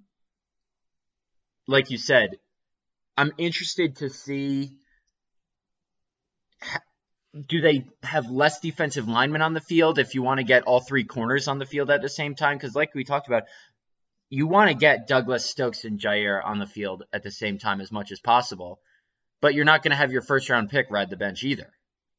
like 1.68 1.92
you 1.92 2.00
said, 2.00 2.30
I'm 3.16 3.34
interested 3.38 3.98
to 3.98 4.10
see 4.10 4.78
do 7.48 7.62
they 7.62 7.86
have 8.04 8.30
less 8.30 8.60
defensive 8.60 9.08
linemen 9.08 9.42
on 9.42 9.54
the 9.54 9.62
field 9.62 10.00
if 10.00 10.16
you 10.16 10.24
want 10.24 10.40
to 10.40 10.46
get 10.46 10.64
all 10.64 10.80
three 10.80 11.04
corners 11.04 11.48
on 11.48 11.60
the 11.60 11.66
field 11.66 11.90
at 11.90 12.02
the 12.02 12.10
same 12.10 12.36
time? 12.36 12.58
Because, 12.58 12.76
like 12.76 12.96
we 12.96 13.04
talked 13.04 13.28
about, 13.28 13.44
you 14.30 14.48
want 14.48 14.70
to 14.70 14.76
get 14.76 15.08
Douglas 15.08 15.46
Stokes 15.46 15.84
and 15.84 16.00
Jaire 16.00 16.44
on 16.44 16.60
the 16.60 16.66
field 16.66 17.04
at 17.12 17.24
the 17.24 17.32
same 17.32 17.58
time 17.58 17.82
as 17.82 17.92
much 17.92 18.12
as 18.12 18.20
possible, 18.20 18.80
but 19.42 19.54
you're 19.54 19.66
not 19.66 19.84
going 19.84 19.92
to 19.92 19.98
have 19.98 20.12
your 20.12 20.22
first 20.22 20.50
round 20.50 20.70
pick 20.70 20.88
ride 20.90 21.10
the 21.10 21.18
bench 21.18 21.44
either. 21.44 21.72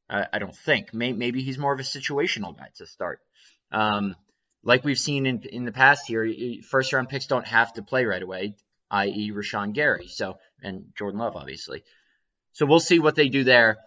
Uh, 0.09 0.25
I 0.31 0.39
don't 0.39 0.55
think. 0.55 0.93
Maybe 0.93 1.41
he's 1.41 1.57
more 1.57 1.73
of 1.73 1.79
a 1.79 1.83
situational 1.83 2.55
guy 2.55 2.69
to 2.77 2.85
start. 2.85 3.19
Um, 3.71 4.15
like 4.63 4.83
we've 4.83 4.99
seen 4.99 5.25
in, 5.25 5.43
in 5.43 5.65
the 5.65 5.71
past 5.71 6.07
here, 6.07 6.31
first 6.69 6.93
round 6.93 7.09
picks 7.09 7.27
don't 7.27 7.47
have 7.47 7.73
to 7.73 7.81
play 7.81 8.05
right 8.05 8.21
away, 8.21 8.55
i.e., 8.91 9.31
Rashan 9.31 9.73
Gary. 9.73 10.07
So, 10.07 10.37
and 10.61 10.93
Jordan 10.97 11.19
Love, 11.19 11.35
obviously. 11.35 11.83
So 12.53 12.65
we'll 12.65 12.79
see 12.79 12.99
what 12.99 13.15
they 13.15 13.29
do 13.29 13.43
there. 13.43 13.77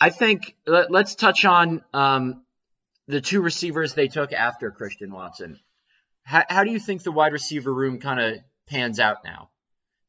I 0.00 0.10
think 0.10 0.56
let, 0.66 0.92
us 0.94 1.14
touch 1.14 1.44
on 1.44 1.82
um, 1.92 2.42
the 3.06 3.20
two 3.20 3.40
receivers 3.40 3.94
they 3.94 4.08
took 4.08 4.32
after 4.32 4.70
Christian 4.70 5.12
Watson. 5.12 5.58
How, 6.22 6.44
how 6.48 6.64
do 6.64 6.70
you 6.70 6.80
think 6.80 7.02
the 7.02 7.12
wide 7.12 7.32
receiver 7.32 7.72
room 7.72 8.00
kind 8.00 8.20
of 8.20 8.38
pans 8.66 8.98
out 8.98 9.18
now? 9.24 9.50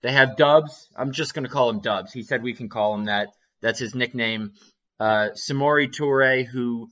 They 0.01 0.11
have 0.11 0.37
Doubs. 0.37 0.89
I'm 0.95 1.11
just 1.11 1.33
going 1.33 1.45
to 1.45 1.51
call 1.51 1.69
him 1.69 1.79
Doubs. 1.79 2.13
He 2.13 2.23
said 2.23 2.43
we 2.43 2.53
can 2.53 2.69
call 2.69 2.93
him 2.93 3.05
that. 3.05 3.29
That's 3.61 3.79
his 3.79 3.95
nickname. 3.95 4.53
Uh, 4.99 5.29
Samori 5.33 5.89
Toure, 5.89 6.45
who 6.45 6.91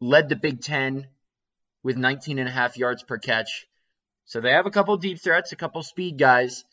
led 0.00 0.28
the 0.28 0.36
Big 0.36 0.60
Ten 0.62 1.06
with 1.82 1.96
19 1.96 2.38
and 2.38 2.48
a 2.48 2.52
half 2.52 2.76
yards 2.76 3.02
per 3.02 3.18
catch. 3.18 3.66
So 4.24 4.40
they 4.40 4.50
have 4.50 4.66
a 4.66 4.70
couple 4.70 4.96
deep 4.96 5.20
threats, 5.22 5.52
a 5.52 5.56
couple 5.56 5.82
speed 5.82 6.18
guys. 6.18 6.64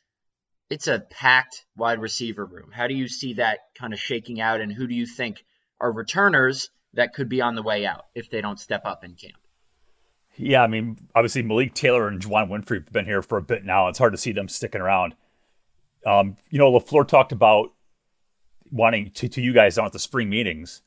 It's 0.69 0.87
a 0.87 0.99
packed 0.99 1.65
wide 1.75 2.01
receiver 2.01 2.45
room. 2.45 2.71
How 2.71 2.87
do 2.87 2.95
you 2.95 3.07
see 3.07 3.33
that 3.33 3.59
kind 3.77 3.93
of 3.93 3.99
shaking 3.99 4.41
out, 4.41 4.61
and 4.61 4.71
who 4.71 4.87
do 4.87 4.95
you 4.95 5.05
think 5.05 5.43
are 5.79 5.91
returners 5.91 6.69
that 6.93 7.13
could 7.13 7.29
be 7.29 7.41
on 7.41 7.55
the 7.55 7.61
way 7.61 7.85
out 7.85 8.05
if 8.15 8.29
they 8.29 8.41
don't 8.41 8.59
step 8.59 8.81
up 8.85 9.03
in 9.03 9.15
camp? 9.15 9.37
Yeah, 10.37 10.63
I 10.63 10.67
mean, 10.67 10.97
obviously 11.13 11.43
Malik 11.43 11.73
Taylor 11.73 12.07
and 12.07 12.21
Juwann 12.21 12.49
Winfree 12.49 12.83
have 12.83 12.91
been 12.91 13.05
here 13.05 13.21
for 13.21 13.37
a 13.37 13.41
bit 13.41 13.63
now. 13.63 13.87
It's 13.87 13.99
hard 13.99 14.13
to 14.13 14.17
see 14.17 14.31
them 14.31 14.49
sticking 14.49 14.81
around. 14.81 15.15
Um, 16.05 16.35
you 16.49 16.59
know, 16.59 16.71
LaFleur 16.71 17.07
talked 17.07 17.31
about 17.31 17.73
wanting 18.71 19.11
to, 19.11 19.29
to 19.29 19.41
you 19.41 19.53
guys 19.53 19.75
down 19.75 19.85
at 19.85 19.93
the 19.93 19.99
spring 19.99 20.29
meetings, 20.29 20.81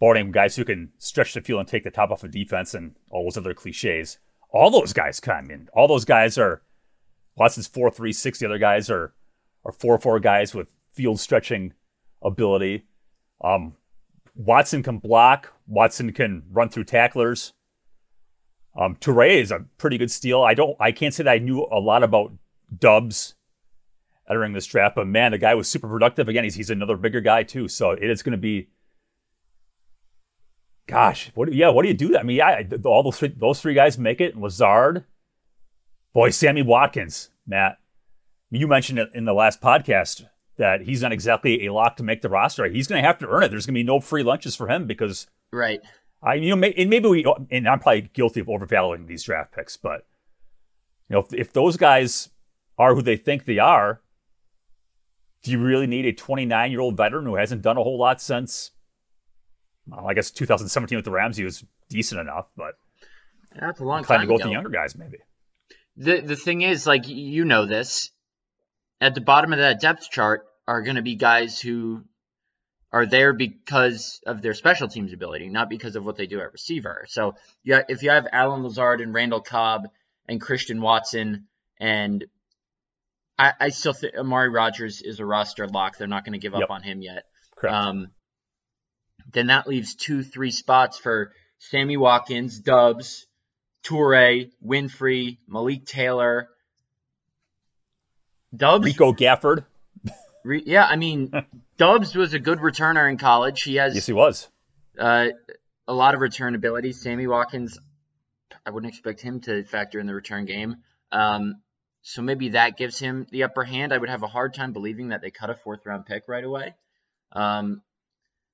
boarding 0.00 0.32
guys 0.32 0.56
who 0.56 0.64
can 0.64 0.92
stretch 0.98 1.34
the 1.34 1.40
field 1.40 1.60
and 1.60 1.68
take 1.68 1.84
the 1.84 1.90
top 1.90 2.10
off 2.10 2.24
of 2.24 2.30
defense 2.30 2.74
and 2.74 2.96
all 3.10 3.24
those 3.24 3.36
other 3.36 3.54
cliches. 3.54 4.18
All 4.50 4.70
those 4.70 4.92
guys 4.92 5.20
come 5.20 5.50
in. 5.50 5.68
All 5.74 5.88
those 5.88 6.04
guys 6.04 6.38
are 6.38 6.62
Watson's 7.36 7.66
four 7.66 7.90
three 7.90 8.12
six. 8.12 8.38
The 8.38 8.46
other 8.46 8.58
guys 8.58 8.90
are 8.90 9.12
are 9.64 9.72
four 9.72 9.98
four 9.98 10.18
guys 10.20 10.54
with 10.54 10.68
field 10.92 11.20
stretching 11.20 11.74
ability. 12.22 12.86
Um, 13.42 13.74
Watson 14.34 14.82
can 14.82 14.98
block. 14.98 15.52
Watson 15.66 16.12
can 16.12 16.44
run 16.50 16.68
through 16.68 16.84
tacklers. 16.84 17.52
Um, 18.78 18.96
Toure 18.96 19.28
is 19.28 19.50
a 19.50 19.64
pretty 19.78 19.98
good 19.98 20.10
steal. 20.10 20.42
I 20.42 20.54
don't. 20.54 20.76
I 20.80 20.92
can't 20.92 21.14
say 21.14 21.22
that 21.24 21.30
I 21.30 21.38
knew 21.38 21.66
a 21.70 21.80
lot 21.80 22.02
about 22.02 22.32
Doubs 22.76 23.34
entering 24.28 24.52
this 24.52 24.66
draft, 24.66 24.96
but 24.96 25.06
man, 25.06 25.32
the 25.32 25.38
guy 25.38 25.54
was 25.54 25.68
super 25.68 25.88
productive. 25.88 26.28
Again, 26.28 26.44
he's 26.44 26.54
he's 26.54 26.70
another 26.70 26.96
bigger 26.96 27.20
guy 27.20 27.42
too. 27.42 27.68
So 27.68 27.92
it 27.92 28.04
is 28.10 28.22
going 28.22 28.32
to 28.32 28.38
be. 28.38 28.68
Gosh, 30.86 31.32
what? 31.34 31.52
Yeah, 31.52 31.70
what 31.70 31.82
do 31.82 31.88
you 31.88 31.94
do? 31.94 32.16
I 32.16 32.22
mean, 32.22 32.36
yeah, 32.36 32.62
all 32.84 33.02
those 33.02 33.18
three, 33.18 33.34
those 33.36 33.60
three 33.60 33.74
guys 33.74 33.98
make 33.98 34.20
it. 34.20 34.36
Lazard, 34.36 35.04
boy, 36.16 36.30
Sammy 36.30 36.62
Watkins, 36.62 37.28
Matt. 37.46 37.76
You 38.50 38.66
mentioned 38.66 38.98
it 38.98 39.10
in 39.12 39.26
the 39.26 39.34
last 39.34 39.60
podcast 39.60 40.26
that 40.56 40.80
he's 40.80 41.02
not 41.02 41.12
exactly 41.12 41.66
a 41.66 41.72
lock 41.74 41.98
to 41.98 42.02
make 42.02 42.22
the 42.22 42.30
roster. 42.30 42.64
He's 42.64 42.86
going 42.86 43.02
to 43.02 43.06
have 43.06 43.18
to 43.18 43.28
earn 43.28 43.42
it. 43.42 43.50
There's 43.50 43.66
going 43.66 43.74
to 43.74 43.80
be 43.80 43.84
no 43.84 44.00
free 44.00 44.22
lunches 44.22 44.56
for 44.56 44.66
him 44.66 44.86
because 44.86 45.26
right 45.52 45.80
I 46.22 46.34
you 46.34 46.56
know 46.56 46.66
and 46.66 46.90
maybe 46.90 47.06
we 47.06 47.24
and 47.50 47.68
I'm 47.68 47.78
probably 47.80 48.10
guilty 48.14 48.40
of 48.40 48.48
overvaluing 48.48 49.06
these 49.06 49.24
draft 49.24 49.54
picks, 49.54 49.76
but 49.76 50.06
you 51.10 51.14
know 51.14 51.20
if, 51.20 51.34
if 51.34 51.52
those 51.52 51.76
guys 51.76 52.30
are 52.78 52.94
who 52.94 53.02
they 53.02 53.18
think 53.18 53.44
they 53.44 53.58
are, 53.58 54.00
do 55.42 55.50
you 55.50 55.62
really 55.62 55.86
need 55.86 56.06
a 56.06 56.12
29 56.14 56.70
year 56.70 56.80
old 56.80 56.96
veteran 56.96 57.26
who 57.26 57.34
hasn't 57.34 57.60
done 57.60 57.76
a 57.76 57.82
whole 57.82 57.98
lot 57.98 58.22
since? 58.22 58.70
Well, 59.86 60.08
I 60.08 60.14
guess 60.14 60.30
2017 60.30 60.96
with 60.96 61.04
the 61.04 61.10
Rams, 61.10 61.36
he 61.36 61.44
was 61.44 61.62
decent 61.90 62.22
enough, 62.22 62.46
but 62.56 62.78
that's 63.60 63.80
a 63.80 63.84
long 63.84 64.02
time. 64.02 64.22
to 64.22 64.26
go 64.26 64.34
ago. 64.34 64.34
with 64.36 64.44
the 64.44 64.50
younger 64.50 64.70
guys, 64.70 64.96
maybe. 64.96 65.18
The 65.96 66.20
the 66.20 66.36
thing 66.36 66.62
is, 66.62 66.86
like 66.86 67.08
you 67.08 67.44
know 67.44 67.66
this, 67.66 68.10
at 69.00 69.14
the 69.14 69.20
bottom 69.20 69.52
of 69.52 69.58
that 69.58 69.80
depth 69.80 70.10
chart 70.10 70.46
are 70.66 70.82
going 70.82 70.96
to 70.96 71.02
be 71.02 71.14
guys 71.14 71.60
who 71.60 72.04
are 72.92 73.06
there 73.06 73.32
because 73.32 74.20
of 74.26 74.42
their 74.42 74.54
special 74.54 74.88
teams 74.88 75.12
ability, 75.12 75.48
not 75.48 75.68
because 75.68 75.96
of 75.96 76.04
what 76.04 76.16
they 76.16 76.26
do 76.26 76.40
at 76.40 76.52
receiver. 76.52 77.04
So 77.08 77.34
yeah, 77.64 77.82
if 77.88 78.02
you 78.02 78.10
have 78.10 78.26
Allen 78.32 78.62
Lazard 78.62 79.00
and 79.00 79.12
Randall 79.12 79.40
Cobb 79.40 79.88
and 80.28 80.40
Christian 80.40 80.80
Watson 80.80 81.46
and 81.78 82.24
I, 83.38 83.52
I 83.60 83.68
still 83.68 83.92
think 83.92 84.14
Amari 84.16 84.48
Rogers 84.48 85.02
is 85.02 85.20
a 85.20 85.26
roster 85.26 85.68
lock. 85.68 85.98
They're 85.98 86.06
not 86.06 86.24
going 86.24 86.32
to 86.32 86.38
give 86.38 86.54
up 86.54 86.60
yep. 86.60 86.70
on 86.70 86.82
him 86.82 87.02
yet. 87.02 87.24
Correct. 87.56 87.74
Um, 87.74 88.08
then 89.32 89.48
that 89.48 89.66
leaves 89.66 89.94
two, 89.94 90.22
three 90.22 90.50
spots 90.50 90.98
for 90.98 91.32
Sammy 91.58 91.96
Watkins, 91.96 92.58
Doubs, 92.60 93.26
Toure, 93.86 94.50
Winfree, 94.64 95.38
Malik 95.46 95.86
Taylor, 95.86 96.48
Doubs. 98.54 98.84
Rico 98.84 99.12
Gafford. 99.12 99.64
Re- 100.44 100.62
yeah, 100.66 100.84
I 100.84 100.96
mean, 100.96 101.32
Doubs 101.78 102.14
was 102.14 102.34
a 102.34 102.38
good 102.38 102.58
returner 102.58 103.10
in 103.10 103.18
college. 103.18 103.62
He 103.62 103.76
has 103.76 103.94
yes, 103.94 104.06
he 104.06 104.12
was 104.12 104.48
uh, 104.98 105.28
a 105.86 105.92
lot 105.92 106.14
of 106.14 106.20
return 106.20 106.54
ability. 106.54 106.92
Sammy 106.92 107.26
Watkins, 107.26 107.78
I 108.64 108.70
wouldn't 108.70 108.92
expect 108.92 109.20
him 109.20 109.40
to 109.42 109.64
factor 109.64 110.00
in 110.00 110.06
the 110.06 110.14
return 110.14 110.46
game. 110.46 110.76
Um, 111.12 111.56
so 112.02 112.22
maybe 112.22 112.50
that 112.50 112.76
gives 112.76 112.98
him 112.98 113.26
the 113.30 113.44
upper 113.44 113.64
hand. 113.64 113.92
I 113.92 113.98
would 113.98 114.08
have 114.08 114.22
a 114.22 114.28
hard 114.28 114.54
time 114.54 114.72
believing 114.72 115.08
that 115.08 115.22
they 115.22 115.30
cut 115.30 115.50
a 115.50 115.54
fourth 115.54 115.84
round 115.84 116.06
pick 116.06 116.28
right 116.28 116.44
away. 116.44 116.74
Um, 117.32 117.82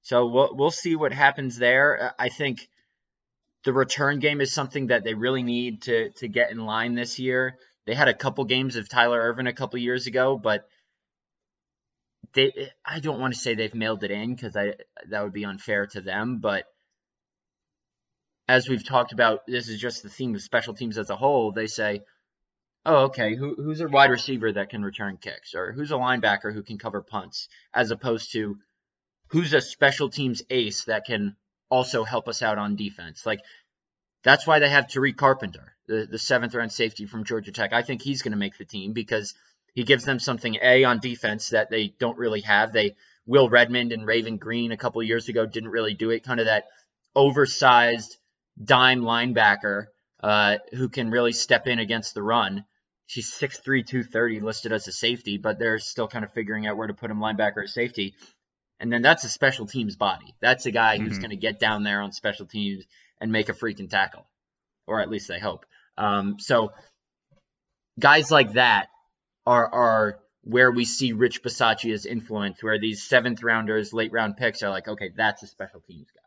so 0.03 0.27
we'll 0.27 0.55
we'll 0.57 0.71
see 0.71 0.97
what 0.97 1.12
happens 1.12 1.57
there. 1.59 2.15
I 2.19 2.29
think 2.29 2.69
the 3.64 3.73
return 3.73 4.19
game 4.19 4.40
is 4.40 4.52
something 4.52 4.88
that 4.88 5.04
they 5.04 5.14
really 5.14 5.42
need 5.42 5.83
to 5.83 6.11
to 6.16 6.28
get 6.28 6.50
in 6.50 6.59
line 6.59 6.95
this 6.95 7.19
year. 7.19 7.57
They 7.87 7.95
had 7.95 8.09
a 8.09 8.14
couple 8.14 8.45
games 8.45 8.76
of 8.76 8.88
Tyler 8.88 9.21
Ervin 9.21 9.47
a 9.47 9.52
couple 9.52 9.78
years 9.78 10.07
ago, 10.07 10.38
but 10.38 10.66
they 12.35 12.71
I 12.85 13.00
don't 13.00 13.21
want 13.21 13.35
to 13.35 13.40
say 13.40 13.54
they've 13.54 13.75
mailed 13.75 14.04
it 14.04 14.11
in 14.11 14.35
because 14.35 14.57
I 14.57 14.75
that 15.09 15.23
would 15.23 15.33
be 15.33 15.45
unfair 15.45 15.87
to 15.88 16.00
them, 16.00 16.38
but 16.38 16.64
as 18.49 18.69
we've 18.69 18.87
talked 18.87 19.12
about, 19.12 19.47
this 19.47 19.69
is 19.69 19.81
just 19.81 20.02
the 20.02 20.09
theme 20.09 20.35
of 20.35 20.42
special 20.42 20.75
teams 20.75 20.99
as 20.99 21.11
a 21.11 21.16
whole. 21.16 21.52
They 21.52 21.69
say, 21.69 22.02
"Oh, 22.85 23.04
okay, 23.04 23.37
who, 23.37 23.54
who's 23.54 23.81
a 23.81 23.88
wide 23.88 24.11
receiver 24.11 24.52
that 24.52 24.71
can 24.71 24.83
return 24.83 25.16
kicks, 25.16 25.54
or 25.54 25.73
who's 25.73 25.92
a 25.92 25.95
linebacker 25.97 26.52
who 26.52 26.62
can 26.62 26.78
cover 26.78 27.02
punts," 27.02 27.49
as 27.73 27.90
opposed 27.90 28.33
to 28.33 28.59
who's 29.28 29.54
a 29.54 29.61
special 29.61 30.11
teams 30.11 30.42
ace 30.50 30.85
that 30.85 31.04
can 31.07 31.37
also 31.73 32.05
help 32.05 32.29
us 32.29 32.43
out 32.43 32.59
on 32.59 32.76
defense. 32.76 33.25
Like 33.25 33.41
that's 34.23 34.47
why 34.47 34.59
they 34.59 34.69
have 34.69 34.87
Tariq 34.87 35.17
Carpenter, 35.17 35.75
the, 35.88 36.07
the 36.09 36.19
seventh 36.19 36.55
round 36.55 36.71
safety 36.71 37.07
from 37.07 37.25
Georgia 37.25 37.50
Tech. 37.50 37.73
I 37.73 37.81
think 37.81 38.02
he's 38.02 38.21
going 38.21 38.33
to 38.33 38.38
make 38.38 38.59
the 38.59 38.67
team 38.67 38.93
because 38.93 39.35
he 39.75 39.83
gives 39.83 40.05
them 40.05 40.19
something 40.19 40.59
A 40.62 40.85
on 40.85 41.00
defense 41.00 41.49
that 41.49 41.71
they 41.71 41.95
don't 41.99 42.19
really 42.19 42.43
have. 42.43 42.73
They 42.73 42.95
Will 43.25 43.49
Redmond 43.49 43.93
and 43.93 44.07
Raven 44.07 44.37
Greene 44.37 44.73
a 44.73 44.76
couple 44.76 45.02
years 45.02 45.29
ago 45.29 45.47
didn't 45.47 45.71
really 45.71 45.95
do 45.95 46.11
it. 46.11 46.25
Kind 46.25 46.41
of 46.41 46.47
that 46.47 46.64
oversized 47.17 48.17
dime 48.62 49.00
linebacker 49.00 49.87
uh, 50.23 50.59
who 50.73 50.91
can 50.91 51.11
really 51.11 51.33
step 51.33 51.67
in 51.67 51.79
against 51.79 52.12
the 52.12 52.23
run. 52.23 52.64
She's 53.07 53.31
6'3", 53.31 53.87
230 53.87 54.41
listed 54.41 54.73
as 54.73 54.88
a 54.88 54.93
safety, 54.93 55.38
but 55.38 55.59
they're 55.59 55.79
still 55.79 56.09
kind 56.09 56.25
of 56.25 56.33
figuring 56.33 56.67
out 56.67 56.76
where 56.76 56.87
to 56.87 56.95
put 56.95 57.11
him 57.11 57.19
linebacker 57.19 57.59
or 57.59 57.67
safety. 57.67 58.14
And 58.83 58.93
then 58.93 59.01
that's 59.01 59.23
a 59.23 59.29
special 59.29 59.67
teams 59.67 59.95
body. 59.95 60.35
That's 60.41 60.67
a 60.67 60.73
guy 60.73 60.97
mm-hmm. 60.97 61.07
who's 61.07 61.19
going 61.19 61.31
to 61.31 61.37
get 61.37 61.61
down 61.61 61.85
there 61.85 62.03
on 62.03 62.11
special 62.11 62.47
teams 62.47 62.85
and 63.21 63.31
make 63.31 63.49
a 63.49 63.53
freaking 63.53 63.89
tackle, 63.89 64.27
or 64.89 65.01
at 65.01 65.09
least 65.09 65.29
they 65.29 65.39
hope. 65.39 65.65
Um, 65.97 66.41
so 66.41 66.73
guys 68.01 68.33
like 68.33 68.55
that 68.55 68.89
are 69.47 69.73
are 69.73 70.19
where 70.43 70.73
we 70.73 70.85
see 70.85 71.12
Rich 71.12 71.45
Bisaccia's 71.45 72.05
influence, 72.05 72.61
where 72.61 72.81
these 72.81 73.05
seventh 73.05 73.45
rounders, 73.45 73.93
late 73.93 74.11
round 74.12 74.37
picks 74.37 74.65
are 74.65 74.71
like, 74.71 74.89
okay, 74.89 75.12
that's 75.17 75.45
a 75.45 75.47
special 75.47 75.81
teams 75.81 76.09
guy. 76.12 76.21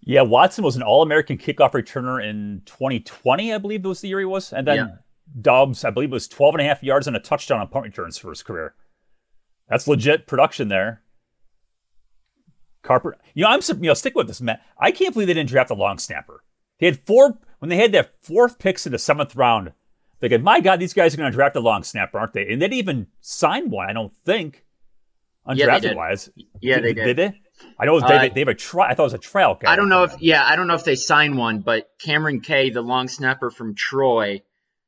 Yeah, 0.00 0.22
Watson 0.22 0.64
was 0.64 0.76
an 0.76 0.82
All 0.82 1.02
American 1.02 1.36
kickoff 1.36 1.72
returner 1.72 2.24
in 2.26 2.62
2020, 2.64 3.52
I 3.52 3.58
believe 3.58 3.82
that 3.82 3.88
was 3.90 4.00
the 4.00 4.08
year 4.08 4.20
he 4.20 4.24
was. 4.24 4.50
And 4.50 4.66
then 4.66 4.76
yeah. 4.76 4.86
Doubs, 5.38 5.84
I 5.84 5.90
believe, 5.90 6.10
was 6.10 6.26
12 6.26 6.54
and 6.54 6.62
a 6.62 6.64
half 6.64 6.82
yards 6.82 7.06
and 7.06 7.14
a 7.14 7.20
touchdown 7.20 7.60
on 7.60 7.68
punt 7.68 7.84
returns 7.84 8.16
for 8.16 8.30
his 8.30 8.42
career. 8.42 8.74
That's 9.68 9.86
legit 9.86 10.26
production 10.26 10.68
there. 10.68 11.01
Carpenter, 12.82 13.18
you 13.34 13.44
know, 13.44 13.50
I'm 13.50 13.60
you 13.68 13.88
know, 13.88 13.94
stick 13.94 14.14
with 14.14 14.26
this, 14.26 14.40
Matt. 14.40 14.62
I 14.78 14.90
can't 14.90 15.12
believe 15.14 15.28
they 15.28 15.34
didn't 15.34 15.50
draft 15.50 15.70
a 15.70 15.74
long 15.74 15.98
snapper. 15.98 16.42
They 16.78 16.86
had 16.86 16.98
four 16.98 17.38
when 17.60 17.68
they 17.68 17.76
had 17.76 17.92
their 17.92 18.08
fourth 18.20 18.58
picks 18.58 18.86
in 18.86 18.92
the 18.92 18.98
seventh 18.98 19.36
round 19.36 19.72
They 20.18 20.28
thinking, 20.28 20.42
my 20.42 20.60
God, 20.60 20.80
these 20.80 20.94
guys 20.94 21.14
are 21.14 21.16
going 21.16 21.30
to 21.30 21.34
draft 21.34 21.54
a 21.56 21.60
long 21.60 21.84
snapper, 21.84 22.18
aren't 22.18 22.32
they? 22.32 22.48
And 22.48 22.60
they 22.60 22.66
didn't 22.66 22.78
even 22.78 23.06
sign 23.20 23.70
one, 23.70 23.88
I 23.88 23.92
don't 23.92 24.12
think, 24.24 24.64
undrafted 25.46 25.82
yeah, 25.82 25.94
wise. 25.94 26.30
Yeah, 26.60 26.80
they 26.80 26.92
did. 26.92 27.04
Did 27.04 27.16
they? 27.16 27.40
I 27.78 27.84
know 27.84 28.00
they, 28.00 28.06
uh, 28.06 28.28
they 28.34 28.40
have 28.40 28.48
a 28.48 28.54
try. 28.54 28.88
I 28.88 28.94
thought 28.94 29.12
it 29.12 29.12
was 29.12 29.34
a 29.34 29.56
guy. 29.60 29.72
I 29.72 29.76
don't 29.76 29.88
know 29.88 30.02
if 30.02 30.20
yeah, 30.20 30.44
I 30.44 30.56
don't 30.56 30.66
know 30.66 30.74
if 30.74 30.84
they 30.84 30.96
signed 30.96 31.38
one, 31.38 31.60
but 31.60 31.88
Cameron 32.00 32.40
Kay, 32.40 32.70
the 32.70 32.82
long 32.82 33.06
snapper 33.08 33.50
from 33.50 33.74
Troy, 33.74 34.42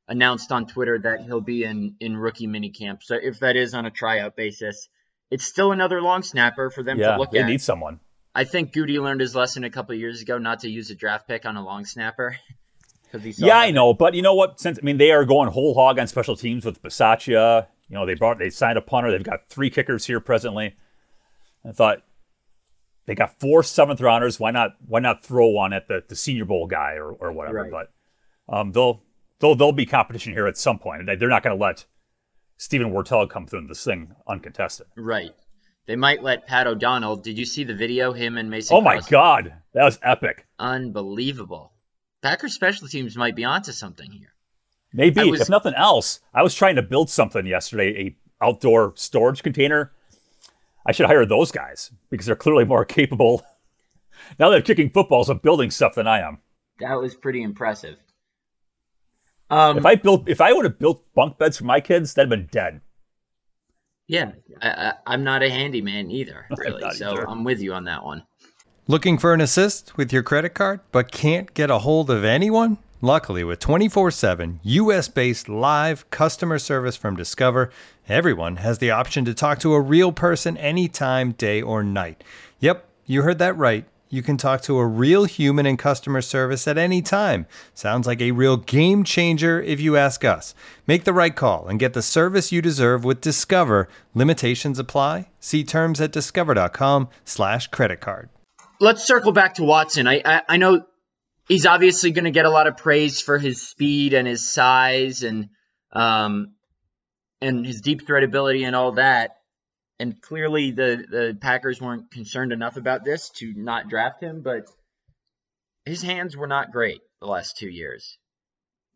announced 0.09 0.51
on 0.53 0.67
Twitter 0.67 0.99
that 0.99 1.23
he'll 1.23 1.41
be 1.41 1.65
in 1.65 1.97
in 2.01 2.17
rookie 2.17 2.49
minicamp. 2.49 3.03
So 3.03 3.15
if 3.15 3.41
that 3.41 3.57
is 3.57 3.75
on 3.75 3.87
a 3.87 3.91
tryout 3.91 4.37
basis, 4.37 4.89
it's 5.31 5.45
still 5.45 5.73
another 5.73 6.01
long 6.01 6.23
snapper 6.23 6.71
for 6.71 6.83
them 6.83 6.99
yeah, 6.99 7.13
to 7.13 7.19
look 7.19 7.31
they 7.31 7.41
at. 7.41 7.47
They 7.47 7.53
need 7.53 7.63
someone. 7.63 8.01
I 8.35 8.45
think 8.45 8.73
Goody 8.73 8.99
learned 8.99 9.21
his 9.21 9.35
lesson 9.35 9.65
a 9.65 9.71
couple 9.71 9.95
years 9.95 10.21
ago 10.21 10.39
not 10.39 10.61
to 10.61 10.69
use 10.69 10.91
a 10.91 10.95
draft 10.95 11.29
pick 11.29 11.47
on 11.47 11.57
a 11.57 11.65
long 11.65 11.85
snapper. 11.85 12.37
yeah, 13.37 13.59
I 13.59 13.71
know, 13.71 13.95
but 13.95 14.15
you 14.15 14.23
know 14.23 14.35
what? 14.35 14.59
Since 14.59 14.79
I 14.83 14.85
mean, 14.85 14.99
they 14.99 15.13
are 15.13 15.25
going 15.25 15.49
whole 15.51 15.75
hog 15.75 15.99
on 15.99 16.07
special 16.07 16.37
teams 16.37 16.65
with 16.65 16.83
Bisaccia. 16.83 17.67
You 17.89 17.95
know, 17.95 18.07
they 18.07 18.15
brought 18.15 18.39
they 18.39 18.51
signed 18.51 18.79
a 18.79 18.81
punter. 18.81 19.11
They've 19.11 19.23
got 19.23 19.49
three 19.49 19.71
kickers 19.71 20.07
here 20.07 20.19
presently. 20.19 20.75
I 21.65 21.73
thought 21.73 22.03
they 23.07 23.15
got 23.15 23.39
four 23.39 23.63
seventh 23.63 24.01
rounders. 24.01 24.41
Why 24.41 24.51
not? 24.51 24.73
Why 24.87 25.01
not 25.01 25.23
throw 25.23 25.47
one 25.49 25.73
at 25.73 25.87
the, 25.87 26.03
the 26.09 26.17
Senior 26.17 26.45
Bowl 26.45 26.67
guy 26.67 26.95
or, 26.95 27.13
or 27.13 27.33
whatever? 27.33 27.63
Right. 27.63 27.71
But 27.71 28.55
um, 28.55 28.73
they'll 28.73 29.03
they'll 29.39 29.55
they'll 29.55 29.73
be 29.73 29.87
competition 29.87 30.33
here 30.33 30.47
at 30.47 30.57
some 30.57 30.79
point. 30.79 31.07
They're 31.07 31.29
not 31.29 31.43
going 31.43 31.57
to 31.57 31.63
let 31.63 31.85
Steven 32.57 32.93
Wirtel 32.93 33.29
come 33.29 33.47
through 33.47 33.67
this 33.67 33.85
thing 33.85 34.15
uncontested. 34.27 34.87
Right. 34.97 35.35
They 35.87 35.97
might 35.97 36.23
let 36.23 36.47
Pat 36.47 36.67
O'Donnell. 36.67 37.17
Did 37.17 37.39
you 37.39 37.45
see 37.45 37.65
the 37.65 37.75
video? 37.75 38.13
Him 38.13 38.39
and 38.39 38.49
Mason. 38.49 38.77
Oh 38.77 38.81
my 38.81 39.01
God, 39.11 39.53
that 39.75 39.85
was 39.85 39.99
epic! 40.03 40.47
Unbelievable. 40.59 41.73
Packers 42.23 42.55
special 42.55 42.89
teams 42.89 43.17
might 43.17 43.37
be 43.37 43.45
onto 43.45 43.73
something 43.73 44.11
here. 44.11 44.33
Maybe, 44.95 45.31
was, 45.31 45.43
if 45.43 45.49
nothing 45.51 45.75
else. 45.75 46.21
I 46.33 46.43
was 46.43 46.55
trying 46.55 46.77
to 46.77 46.83
build 46.83 47.11
something 47.11 47.45
yesterday, 47.47 48.17
a 48.41 48.45
outdoor 48.45 48.95
storage 48.97 49.43
container. 49.43 49.93
I 50.87 50.93
should 50.93 51.07
hire 51.07 51.27
those 51.27 51.51
guys 51.51 51.91
because 52.11 52.27
they're 52.27 52.37
clearly 52.37 52.65
more 52.65 52.85
capable. 52.87 53.45
Now 54.39 54.49
they're 54.49 54.63
kicking 54.63 54.91
footballs 54.91 55.29
of 55.29 55.43
building 55.43 55.71
stuff 55.71 55.97
than 55.97 56.07
I 56.07 56.21
am. 56.21 56.39
That 56.81 56.95
was 56.95 57.15
pretty 57.15 57.43
impressive. 57.43 57.97
Um, 59.51 59.79
if 59.79 59.87
I 59.87 59.95
built, 59.95 60.29
if 60.29 60.41
I 60.41 60.53
would 60.53 60.65
have 60.65 60.79
built 60.79 61.05
bunk 61.15 61.39
beds 61.39 61.59
for 61.59 61.65
my 61.65 61.81
kids, 61.81 62.15
that'd 62.15 62.31
have 62.31 62.39
been 62.39 62.49
dead. 62.51 62.81
Yeah, 64.07 64.33
I, 64.61 64.95
am 65.07 65.25
not 65.25 65.43
a 65.43 65.51
handyman 65.51 66.11
either, 66.11 66.47
really. 66.59 66.91
so 66.95 67.13
either. 67.13 67.29
I'm 67.29 67.45
with 67.45 67.61
you 67.61 67.73
on 67.73 67.85
that 67.85 68.05
one. 68.05 68.25
Looking 68.87 69.17
for 69.17 69.33
an 69.33 69.41
assist 69.41 69.97
with 69.97 70.13
your 70.13 70.23
credit 70.23 70.51
card, 70.51 70.81
but 70.93 71.11
can't 71.11 71.55
get 71.55 71.71
a 71.71 71.79
hold 71.79 72.11
of 72.11 72.23
anyone? 72.23 72.79
Luckily, 73.01 73.45
with 73.45 73.59
24 73.59 74.11
7 74.11 74.61
US 74.63 75.09
based 75.09 75.49
live 75.49 76.09
customer 76.11 76.59
service 76.59 76.97
from 76.97 77.17
Discover, 77.17 77.71
everyone 78.09 78.57
has 78.57 78.79
the 78.79 78.91
option 78.91 79.25
to 79.25 79.35
talk 79.35 79.59
to 79.61 79.75
a 79.75 79.81
real 79.81 80.13
person 80.13 80.57
anytime, 80.57 81.33
day 81.33 81.61
or 81.63 81.83
night. 81.83 82.25
Yep, 82.61 82.87
you 83.07 83.23
heard 83.23 83.39
that 83.39 83.57
right. 83.57 83.85
You 84.15 84.23
can 84.23 84.37
talk 84.37 84.63
to 84.63 84.79
a 84.79 84.87
real 84.87 85.25
human 85.25 85.67
in 85.67 85.77
customer 85.77 86.23
service 86.23 86.69
at 86.69 86.79
any 86.79 87.03
time. 87.03 87.47
Sounds 87.75 88.07
like 88.07 88.21
a 88.21 88.31
real 88.31 88.57
game 88.57 89.03
changer 89.03 89.61
if 89.61 89.81
you 89.81 89.97
ask 89.97 90.25
us. 90.25 90.55
Make 90.87 91.03
the 91.03 91.13
right 91.13 91.35
call 91.35 91.67
and 91.67 91.81
get 91.81 91.95
the 91.95 92.01
service 92.01 92.53
you 92.53 92.63
deserve 92.63 93.03
with 93.03 93.21
Discover. 93.21 93.89
Limitations 94.15 94.79
apply. 94.79 95.31
See 95.41 95.65
terms 95.65 96.01
at 96.01 96.13
discover.com/slash 96.13 97.67
credit 97.67 98.01
card. 98.01 98.29
Let's 98.79 99.05
circle 99.05 99.33
back 99.33 99.55
to 99.55 99.65
Watson. 99.65 100.07
I, 100.07 100.23
I, 100.25 100.43
I 100.51 100.57
know 100.59 100.87
he's 101.49 101.67
obviously 101.67 102.13
going 102.13 102.27
to 102.27 102.31
get 102.31 102.47
a 102.47 102.51
lot 102.51 102.69
of 102.69 102.77
praise 102.77 103.21
for 103.21 103.37
his 103.37 103.67
speed 103.67 104.15
and 104.15 104.29
his 104.29 104.49
size 104.49 105.25
and 105.25 105.49
um, 105.93 106.55
and 107.41 107.67
his 107.67 107.81
deep 107.81 108.07
threat 108.07 108.23
ability 108.23 108.63
and 108.63 108.77
all 108.77 108.93
that. 108.93 109.33
And 109.99 110.21
clearly, 110.21 110.73
the 110.73 111.05
the 111.09 111.39
Packers 111.41 111.81
weren't 111.81 112.11
concerned 112.11 112.53
enough 112.53 112.77
about 112.77 113.05
this 113.05 113.31
to 113.37 113.53
not 113.55 113.89
draft 113.89 114.23
him. 114.23 114.43
But 114.43 114.67
his 115.85 116.03
hands 116.03 116.37
were 116.37 116.47
not 116.47 116.73
great 116.73 117.01
the 117.21 117.27
last 117.27 117.57
two 117.57 117.69
years. 117.69 118.19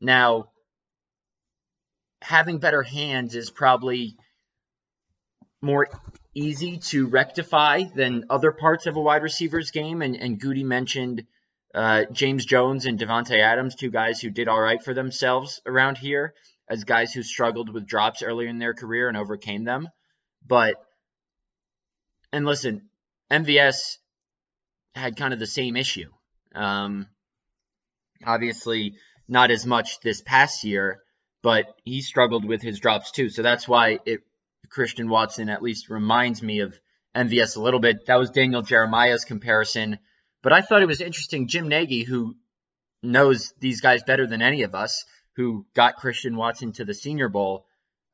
Now, 0.00 0.50
having 2.22 2.58
better 2.58 2.82
hands 2.82 3.34
is 3.34 3.50
probably 3.50 4.16
more 5.60 5.88
easy 6.34 6.78
to 6.78 7.06
rectify 7.06 7.82
than 7.94 8.24
other 8.30 8.52
parts 8.52 8.86
of 8.86 8.96
a 8.96 9.00
wide 9.00 9.22
receiver's 9.22 9.70
game. 9.70 10.02
And, 10.02 10.16
and 10.16 10.40
Goody 10.40 10.64
mentioned 10.64 11.24
uh, 11.74 12.04
James 12.12 12.44
Jones 12.44 12.86
and 12.86 12.98
Davante 12.98 13.38
Adams, 13.38 13.74
two 13.74 13.90
guys 13.90 14.20
who 14.20 14.30
did 14.30 14.48
all 14.48 14.60
right 14.60 14.82
for 14.82 14.94
themselves 14.94 15.60
around 15.66 15.98
here 15.98 16.34
as 16.68 16.84
guys 16.84 17.12
who 17.12 17.22
struggled 17.22 17.72
with 17.72 17.86
drops 17.86 18.22
earlier 18.22 18.48
in 18.48 18.58
their 18.58 18.74
career 18.74 19.08
and 19.08 19.16
overcame 19.16 19.64
them. 19.64 19.88
But, 20.46 20.76
and 22.32 22.44
listen, 22.44 22.88
MVS 23.30 23.98
had 24.94 25.16
kind 25.16 25.32
of 25.32 25.38
the 25.38 25.46
same 25.46 25.76
issue. 25.76 26.10
Um, 26.54 27.06
obviously, 28.24 28.94
not 29.28 29.50
as 29.50 29.66
much 29.66 30.00
this 30.00 30.22
past 30.22 30.64
year, 30.64 31.02
but 31.42 31.66
he 31.84 32.00
struggled 32.00 32.44
with 32.44 32.62
his 32.62 32.80
drops 32.80 33.10
too. 33.10 33.28
So 33.28 33.42
that's 33.42 33.68
why 33.68 33.98
it 34.04 34.20
Christian 34.70 35.08
Watson 35.08 35.48
at 35.48 35.62
least 35.62 35.88
reminds 35.88 36.42
me 36.42 36.60
of 36.60 36.78
MVS 37.14 37.56
a 37.56 37.60
little 37.60 37.80
bit. 37.80 38.06
That 38.06 38.16
was 38.16 38.30
Daniel 38.30 38.62
Jeremiah's 38.62 39.24
comparison 39.24 39.98
but 40.42 40.52
I 40.52 40.60
thought 40.60 40.82
it 40.82 40.86
was 40.86 41.00
interesting. 41.00 41.48
Jim 41.48 41.68
Nagy, 41.68 42.04
who 42.04 42.36
knows 43.02 43.52
these 43.60 43.80
guys 43.80 44.02
better 44.02 44.26
than 44.26 44.42
any 44.42 44.62
of 44.62 44.74
us, 44.74 45.04
who 45.36 45.66
got 45.74 45.96
Christian 45.96 46.36
Watson 46.36 46.72
to 46.72 46.84
the 46.84 46.94
Senior 46.94 47.28
Bowl, 47.28 47.66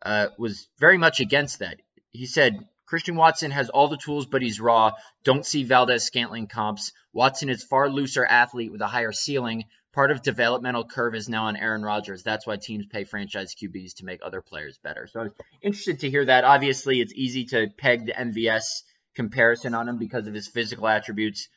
uh, 0.02 0.28
was 0.38 0.68
very 0.78 0.98
much 0.98 1.20
against 1.20 1.60
that. 1.60 1.80
He 2.10 2.26
said, 2.26 2.58
Christian 2.86 3.16
Watson 3.16 3.50
has 3.50 3.70
all 3.70 3.88
the 3.88 3.96
tools, 3.96 4.26
but 4.26 4.42
he's 4.42 4.60
raw. 4.60 4.92
Don't 5.24 5.46
see 5.46 5.64
Valdes-Scantling 5.64 6.48
comps. 6.48 6.92
Watson 7.12 7.48
is 7.48 7.64
far 7.64 7.88
looser 7.88 8.24
athlete 8.24 8.72
with 8.72 8.80
a 8.80 8.86
higher 8.86 9.12
ceiling. 9.12 9.64
Part 9.92 10.10
of 10.10 10.22
developmental 10.22 10.84
curve 10.84 11.14
is 11.14 11.28
now 11.28 11.44
on 11.44 11.56
Aaron 11.56 11.82
Rodgers. 11.82 12.22
That's 12.22 12.46
why 12.46 12.56
teams 12.56 12.86
pay 12.86 13.04
franchise 13.04 13.54
QBs 13.54 13.96
to 13.96 14.04
make 14.04 14.20
other 14.22 14.40
players 14.40 14.78
better. 14.82 15.06
So 15.06 15.20
I 15.20 15.22
was 15.24 15.32
interested 15.62 16.00
to 16.00 16.10
hear 16.10 16.24
that. 16.24 16.44
Obviously, 16.44 17.00
it's 17.00 17.14
easy 17.14 17.44
to 17.46 17.68
peg 17.78 18.06
the 18.06 18.12
MVS 18.12 18.82
comparison 19.14 19.74
on 19.74 19.88
him 19.88 19.98
because 19.98 20.26
of 20.26 20.34
his 20.34 20.48
physical 20.48 20.88
attributes 20.88 21.48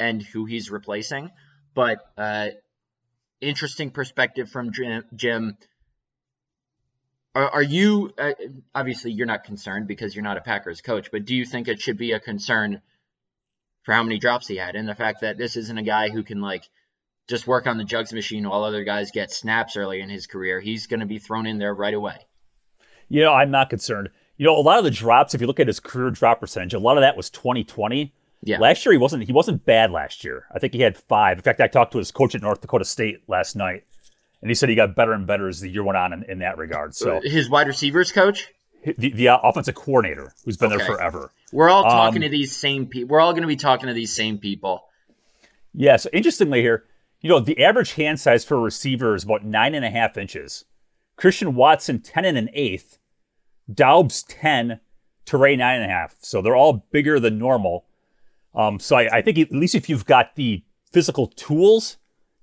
and 0.00 0.22
who 0.22 0.46
he's 0.46 0.70
replacing. 0.70 1.30
But 1.74 1.98
uh, 2.16 2.48
interesting 3.40 3.90
perspective 3.90 4.48
from 4.50 4.72
Jim. 5.14 5.56
Are, 7.34 7.48
are 7.48 7.62
you 7.62 8.12
uh, 8.18 8.32
obviously 8.74 9.12
you're 9.12 9.26
not 9.26 9.44
concerned 9.44 9.86
because 9.86 10.14
you're 10.14 10.24
not 10.24 10.36
a 10.36 10.42
Packers 10.42 10.80
coach, 10.80 11.10
but 11.10 11.24
do 11.24 11.34
you 11.34 11.44
think 11.44 11.68
it 11.68 11.80
should 11.80 11.96
be 11.96 12.12
a 12.12 12.20
concern 12.20 12.82
for 13.82 13.94
how 13.94 14.02
many 14.02 14.18
drops 14.18 14.46
he 14.46 14.56
had 14.56 14.76
and 14.76 14.88
the 14.88 14.94
fact 14.94 15.22
that 15.22 15.38
this 15.38 15.56
isn't 15.56 15.78
a 15.78 15.82
guy 15.82 16.10
who 16.10 16.22
can 16.22 16.40
like 16.40 16.68
just 17.28 17.46
work 17.46 17.66
on 17.66 17.78
the 17.78 17.84
jugs 17.84 18.12
machine 18.12 18.48
while 18.48 18.64
other 18.64 18.84
guys 18.84 19.10
get 19.12 19.30
snaps 19.30 19.76
early 19.76 20.00
in 20.00 20.10
his 20.10 20.26
career? 20.26 20.60
He's 20.60 20.86
going 20.86 21.00
to 21.00 21.06
be 21.06 21.18
thrown 21.18 21.46
in 21.46 21.58
there 21.58 21.74
right 21.74 21.94
away. 21.94 22.16
You 23.08 23.22
know, 23.22 23.32
I'm 23.32 23.50
not 23.50 23.70
concerned. 23.70 24.10
You 24.36 24.46
know, 24.46 24.56
a 24.56 24.60
lot 24.60 24.78
of 24.78 24.84
the 24.84 24.90
drops, 24.90 25.34
if 25.34 25.40
you 25.40 25.46
look 25.46 25.60
at 25.60 25.66
his 25.66 25.80
career 25.80 26.10
drop 26.10 26.40
percentage, 26.40 26.74
a 26.74 26.78
lot 26.78 26.96
of 26.96 27.02
that 27.02 27.16
was 27.16 27.30
2020. 27.30 28.14
Yeah. 28.44 28.58
Last 28.58 28.84
year 28.84 28.92
he 28.92 28.98
wasn't 28.98 29.24
he 29.24 29.32
wasn't 29.32 29.64
bad 29.64 29.90
last 29.90 30.24
year. 30.24 30.46
I 30.52 30.58
think 30.58 30.74
he 30.74 30.80
had 30.80 30.96
five. 30.96 31.38
In 31.38 31.42
fact, 31.42 31.60
I 31.60 31.68
talked 31.68 31.92
to 31.92 31.98
his 31.98 32.10
coach 32.10 32.34
at 32.34 32.42
North 32.42 32.60
Dakota 32.60 32.84
State 32.84 33.22
last 33.28 33.54
night, 33.54 33.84
and 34.42 34.50
he 34.50 34.54
said 34.54 34.68
he 34.68 34.74
got 34.74 34.94
better 34.94 35.12
and 35.12 35.26
better 35.26 35.48
as 35.48 35.60
the 35.60 35.70
year 35.70 35.84
went 35.84 35.96
on 35.96 36.12
in, 36.12 36.24
in 36.24 36.38
that 36.40 36.58
regard. 36.58 36.94
So 36.94 37.20
his 37.22 37.48
wide 37.48 37.68
receivers 37.68 38.12
coach, 38.12 38.48
the, 38.84 39.12
the 39.12 39.28
uh, 39.28 39.38
offensive 39.38 39.76
coordinator, 39.76 40.34
who's 40.44 40.56
been 40.56 40.72
okay. 40.72 40.84
there 40.84 40.96
forever. 40.96 41.30
We're 41.52 41.70
all 41.70 41.84
talking 41.84 42.18
um, 42.18 42.22
to 42.22 42.28
these 42.28 42.54
same 42.54 42.86
people. 42.86 43.12
We're 43.12 43.20
all 43.20 43.32
going 43.32 43.42
to 43.42 43.48
be 43.48 43.56
talking 43.56 43.86
to 43.86 43.94
these 43.94 44.12
same 44.12 44.38
people. 44.38 44.84
Yeah. 45.72 45.96
So 45.96 46.10
interestingly 46.12 46.60
here, 46.60 46.84
you 47.20 47.28
know, 47.30 47.38
the 47.38 47.62
average 47.62 47.92
hand 47.92 48.18
size 48.18 48.44
for 48.44 48.56
a 48.56 48.60
receiver 48.60 49.14
is 49.14 49.24
about 49.24 49.44
nine 49.44 49.74
and 49.74 49.84
a 49.84 49.90
half 49.90 50.18
inches. 50.18 50.64
Christian 51.16 51.54
Watson 51.54 52.00
ten 52.00 52.24
and 52.24 52.36
an 52.36 52.50
eighth, 52.52 52.98
Daub's 53.72 54.24
ten, 54.24 54.80
Toure 55.24 55.56
nine 55.56 55.80
and 55.80 55.90
a 55.90 55.94
half. 55.94 56.16
So 56.18 56.42
they're 56.42 56.56
all 56.56 56.84
bigger 56.90 57.20
than 57.20 57.38
normal. 57.38 57.86
Um, 58.54 58.80
so 58.80 58.96
I, 58.96 59.18
I 59.18 59.22
think 59.22 59.38
at 59.38 59.52
least 59.52 59.76
if 59.76 59.88
you've 59.88 60.04
got 60.04 60.34
the 60.34 60.64
physical 60.90 61.28
tools 61.28 61.96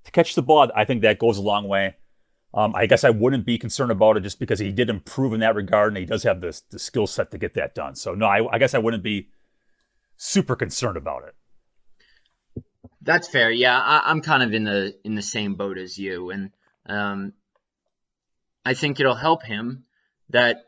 to 0.04 0.10
catch 0.12 0.34
the 0.34 0.42
ball, 0.42 0.70
I 0.74 0.84
think 0.84 1.02
that 1.02 1.18
goes 1.18 1.38
a 1.38 1.42
long 1.42 1.68
way. 1.68 1.96
Um, 2.52 2.74
I 2.74 2.86
guess 2.86 3.04
I 3.04 3.10
wouldn't 3.10 3.46
be 3.46 3.58
concerned 3.58 3.92
about 3.92 4.16
it 4.16 4.20
just 4.22 4.40
because 4.40 4.58
he 4.58 4.72
did 4.72 4.90
improve 4.90 5.32
in 5.32 5.40
that 5.40 5.54
regard 5.54 5.88
and 5.88 5.98
he 5.98 6.04
does 6.04 6.24
have 6.24 6.40
the, 6.40 6.60
the 6.70 6.80
skill 6.80 7.06
set 7.06 7.30
to 7.30 7.38
get 7.38 7.54
that 7.54 7.74
done. 7.76 7.94
So, 7.94 8.14
no, 8.14 8.26
I, 8.26 8.54
I, 8.54 8.58
guess 8.58 8.74
I 8.74 8.78
wouldn't 8.78 9.04
be 9.04 9.28
super 10.16 10.56
concerned 10.56 10.96
about 10.96 11.22
it. 11.28 11.34
That's 13.02 13.28
fair. 13.28 13.52
Yeah, 13.52 13.78
I, 13.78 14.10
am 14.10 14.20
kind 14.20 14.42
of 14.42 14.52
in 14.52 14.64
the 14.64 14.94
in 15.04 15.14
the 15.14 15.22
same 15.22 15.54
boat 15.54 15.78
as 15.78 15.96
you, 15.96 16.30
and 16.30 16.50
um, 16.86 17.32
I 18.64 18.74
think 18.74 19.00
it'll 19.00 19.14
help 19.14 19.42
him 19.42 19.84
that 20.28 20.58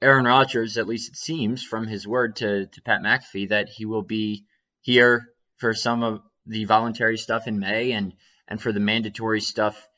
Aaron 0.00 0.24
Rodgers, 0.24 0.78
at 0.78 0.86
least 0.86 1.10
it 1.10 1.16
seems 1.16 1.64
from 1.64 1.86
his 1.86 2.06
word 2.06 2.36
to 2.36 2.66
to 2.66 2.82
Pat 2.82 3.02
McAfee, 3.02 3.48
that 3.48 3.68
he 3.68 3.86
will 3.86 4.02
be 4.02 4.46
here 4.82 5.30
for 5.56 5.74
some 5.74 6.02
of 6.02 6.20
the 6.46 6.64
voluntary 6.64 7.18
stuff 7.18 7.48
in 7.48 7.58
May 7.58 7.92
and 7.92 8.14
and 8.48 8.60
for 8.60 8.72
the 8.72 8.80
mandatory 8.80 9.40
stuff 9.40 9.88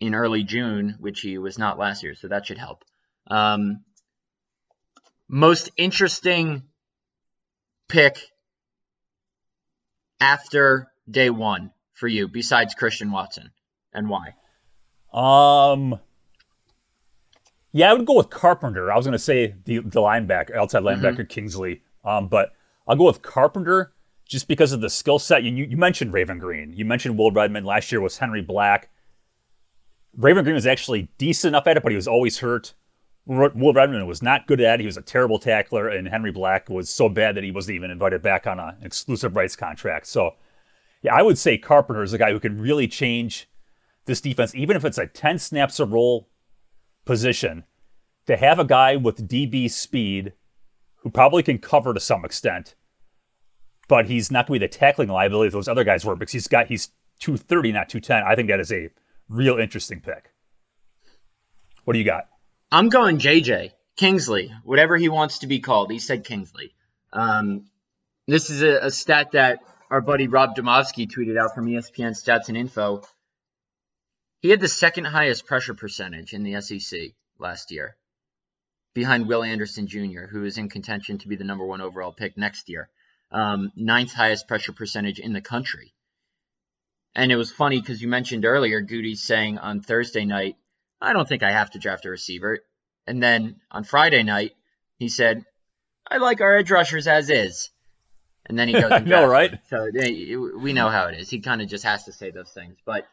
in 0.00 0.14
early 0.14 0.42
June, 0.42 0.96
which 0.98 1.20
he 1.20 1.38
was 1.38 1.58
not 1.58 1.78
last 1.78 2.02
year, 2.02 2.14
so 2.14 2.28
that 2.28 2.46
should 2.46 2.58
help. 2.58 2.84
Um, 3.28 3.84
most 5.28 5.70
interesting 5.76 6.64
pick 7.88 8.18
after 10.20 10.88
day 11.08 11.30
one 11.30 11.70
for 11.94 12.08
you, 12.08 12.28
besides 12.28 12.74
Christian 12.74 13.10
Watson, 13.10 13.50
and 13.92 14.08
why? 14.08 14.34
Um, 15.12 15.98
yeah, 17.72 17.90
I 17.90 17.94
would 17.94 18.06
go 18.06 18.16
with 18.16 18.30
Carpenter. 18.30 18.90
I 18.90 18.96
was 18.96 19.06
going 19.06 19.12
to 19.12 19.18
say 19.18 19.54
the 19.64 19.78
the 19.78 20.00
linebacker, 20.00 20.54
outside 20.54 20.82
linebacker 20.82 21.20
mm-hmm. 21.20 21.26
Kingsley, 21.26 21.82
um, 22.04 22.28
but 22.28 22.52
I'll 22.86 22.96
go 22.96 23.04
with 23.04 23.22
Carpenter 23.22 23.92
just 24.28 24.48
because 24.48 24.72
of 24.72 24.80
the 24.80 24.90
skill 24.90 25.18
set. 25.18 25.44
You, 25.44 25.52
you 25.52 25.76
mentioned 25.76 26.12
Raven 26.12 26.38
Greene. 26.38 26.72
You 26.72 26.84
mentioned 26.84 27.16
Will 27.16 27.30
Redmond. 27.30 27.66
Last 27.66 27.92
year 27.92 28.00
was 28.00 28.18
Henry 28.18 28.42
Black. 28.42 28.90
Raven 30.16 30.44
Greene 30.44 30.54
was 30.54 30.66
actually 30.66 31.08
decent 31.18 31.52
enough 31.52 31.66
at 31.66 31.76
it, 31.76 31.82
but 31.82 31.92
he 31.92 31.96
was 31.96 32.08
always 32.08 32.38
hurt. 32.38 32.74
Will 33.26 33.72
Redmond 33.72 34.06
was 34.06 34.22
not 34.22 34.46
good 34.46 34.60
at 34.60 34.74
it. 34.74 34.80
He 34.80 34.86
was 34.86 34.96
a 34.96 35.02
terrible 35.02 35.38
tackler, 35.38 35.88
and 35.88 36.08
Henry 36.08 36.30
Black 36.30 36.68
was 36.68 36.88
so 36.88 37.08
bad 37.08 37.34
that 37.34 37.44
he 37.44 37.50
wasn't 37.50 37.74
even 37.74 37.90
invited 37.90 38.22
back 38.22 38.46
on 38.46 38.60
an 38.60 38.76
exclusive 38.82 39.34
rights 39.34 39.56
contract. 39.56 40.06
So, 40.06 40.34
yeah, 41.02 41.14
I 41.14 41.22
would 41.22 41.36
say 41.36 41.58
Carpenter 41.58 42.02
is 42.02 42.12
a 42.12 42.18
guy 42.18 42.30
who 42.30 42.40
can 42.40 42.60
really 42.60 42.86
change 42.86 43.48
this 44.06 44.20
defense, 44.20 44.54
even 44.54 44.76
if 44.76 44.84
it's 44.84 44.98
a 44.98 45.06
10 45.06 45.38
snaps 45.40 45.80
a 45.80 45.84
roll 45.84 46.28
position. 47.04 47.64
To 48.26 48.36
have 48.36 48.58
a 48.58 48.64
guy 48.64 48.96
with 48.96 49.28
DB 49.28 49.70
speed 49.70 50.32
who 50.96 51.10
probably 51.10 51.44
can 51.44 51.58
cover 51.58 51.94
to 51.94 52.00
some 52.00 52.24
extent, 52.24 52.74
but 53.88 54.06
he's 54.06 54.30
not 54.30 54.46
going 54.46 54.60
to 54.60 54.66
be 54.66 54.66
the 54.66 54.78
tackling 54.78 55.08
liability 55.08 55.50
those 55.50 55.68
other 55.68 55.84
guys 55.84 56.04
were 56.04 56.16
because 56.16 56.32
he's 56.32 56.48
got 56.48 56.66
he's 56.66 56.90
230, 57.20 57.72
not 57.72 57.88
210. 57.88 58.22
I 58.22 58.34
think 58.34 58.48
that 58.48 58.60
is 58.60 58.72
a 58.72 58.90
real 59.28 59.58
interesting 59.58 60.00
pick. 60.00 60.30
What 61.84 61.92
do 61.92 61.98
you 61.98 62.04
got? 62.04 62.28
I'm 62.70 62.88
going 62.88 63.18
JJ 63.18 63.70
Kingsley, 63.96 64.52
whatever 64.64 64.96
he 64.96 65.08
wants 65.08 65.38
to 65.38 65.46
be 65.46 65.60
called. 65.60 65.90
He 65.90 65.98
said 65.98 66.24
Kingsley. 66.24 66.74
Um, 67.12 67.66
this 68.26 68.50
is 68.50 68.62
a, 68.62 68.86
a, 68.86 68.90
stat 68.90 69.32
that 69.32 69.60
our 69.90 70.00
buddy 70.00 70.26
Rob 70.26 70.54
Demovsky 70.56 71.08
tweeted 71.10 71.38
out 71.38 71.54
from 71.54 71.66
ESPN 71.66 72.10
Stats 72.10 72.48
and 72.48 72.56
Info. 72.56 73.02
He 74.40 74.50
had 74.50 74.60
the 74.60 74.68
second 74.68 75.04
highest 75.06 75.46
pressure 75.46 75.74
percentage 75.74 76.34
in 76.34 76.42
the 76.42 76.60
SEC 76.60 77.12
last 77.38 77.70
year, 77.70 77.96
behind 78.92 79.28
Will 79.28 79.42
Anderson 79.42 79.86
Jr., 79.86 80.26
who 80.30 80.44
is 80.44 80.58
in 80.58 80.68
contention 80.68 81.18
to 81.18 81.28
be 81.28 81.36
the 81.36 81.44
number 81.44 81.64
one 81.64 81.80
overall 81.80 82.12
pick 82.12 82.36
next 82.36 82.68
year. 82.68 82.90
Um, 83.30 83.72
ninth 83.76 84.12
highest 84.12 84.46
pressure 84.48 84.72
percentage 84.72 85.18
in 85.18 85.32
the 85.32 85.40
country. 85.40 85.92
And 87.14 87.32
it 87.32 87.36
was 87.36 87.50
funny 87.50 87.80
because 87.80 88.00
you 88.00 88.08
mentioned 88.08 88.44
earlier 88.44 88.80
Goody 88.80 89.14
saying 89.14 89.58
on 89.58 89.80
Thursday 89.80 90.24
night 90.24 90.56
I 91.00 91.12
don't 91.12 91.28
think 91.28 91.42
I 91.42 91.52
have 91.52 91.70
to 91.72 91.78
draft 91.78 92.06
a 92.06 92.10
receiver. 92.10 92.60
And 93.06 93.22
then 93.22 93.60
on 93.70 93.84
Friday 93.84 94.22
night, 94.22 94.52
he 94.98 95.08
said, 95.08 95.44
I 96.08 96.18
like 96.18 96.40
our 96.40 96.56
edge 96.56 96.70
rushers 96.70 97.06
as 97.06 97.30
is. 97.30 97.70
And 98.46 98.58
then 98.58 98.68
he 98.68 98.74
goes, 98.74 98.90
and 98.90 99.06
no, 99.06 99.26
right? 99.26 99.58
So 99.68 99.90
we 100.58 100.72
know 100.72 100.88
how 100.88 101.06
it 101.06 101.18
is. 101.18 101.28
He 101.28 101.40
kind 101.40 101.60
of 101.60 101.68
just 101.68 101.84
has 101.84 102.04
to 102.04 102.12
say 102.12 102.30
those 102.30 102.50
things. 102.50 102.76
But 102.84 103.06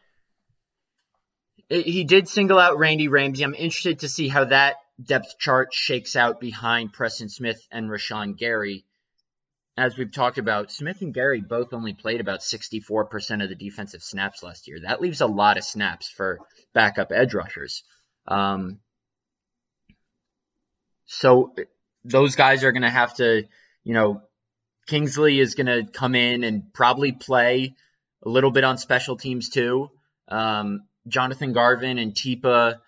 he 1.68 2.04
did 2.04 2.28
single 2.28 2.58
out 2.58 2.78
Randy 2.78 3.08
Ramsey. 3.08 3.42
I'm 3.42 3.54
interested 3.54 4.00
to 4.00 4.08
see 4.08 4.28
how 4.28 4.44
that 4.44 4.76
depth 5.02 5.38
chart 5.38 5.72
shakes 5.72 6.14
out 6.14 6.40
behind 6.40 6.92
Preston 6.92 7.28
Smith 7.28 7.66
and 7.70 7.88
Rashan 7.88 8.36
Gary 8.36 8.84
as 9.76 9.96
we've 9.96 10.12
talked 10.12 10.38
about, 10.38 10.70
Smith 10.70 11.02
and 11.02 11.12
Gary 11.12 11.40
both 11.40 11.72
only 11.72 11.94
played 11.94 12.20
about 12.20 12.40
64% 12.40 13.42
of 13.42 13.48
the 13.48 13.56
defensive 13.56 14.02
snaps 14.02 14.42
last 14.42 14.68
year. 14.68 14.78
That 14.80 15.00
leaves 15.00 15.20
a 15.20 15.26
lot 15.26 15.58
of 15.58 15.64
snaps 15.64 16.08
for 16.08 16.38
backup 16.72 17.10
edge 17.10 17.34
rushers. 17.34 17.82
Um, 18.28 18.78
so 21.06 21.54
those 22.04 22.36
guys 22.36 22.62
are 22.62 22.72
going 22.72 22.82
to 22.82 22.90
have 22.90 23.14
to, 23.14 23.44
you 23.82 23.94
know, 23.94 24.22
Kingsley 24.86 25.40
is 25.40 25.54
going 25.54 25.66
to 25.66 25.90
come 25.90 26.14
in 26.14 26.44
and 26.44 26.72
probably 26.72 27.12
play 27.12 27.74
a 28.24 28.28
little 28.28 28.50
bit 28.50 28.64
on 28.64 28.78
special 28.78 29.16
teams 29.16 29.48
too. 29.48 29.90
Um, 30.28 30.84
Jonathan 31.08 31.52
Garvin 31.52 31.98
and 31.98 32.14
Tipa 32.14 32.78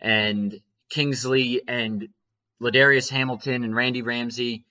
and 0.00 0.60
Kingsley 0.90 1.62
and 1.66 2.08
Ladarius 2.60 3.10
Hamilton 3.10 3.64
and 3.64 3.74
Randy 3.74 4.02
Ramsey 4.02 4.64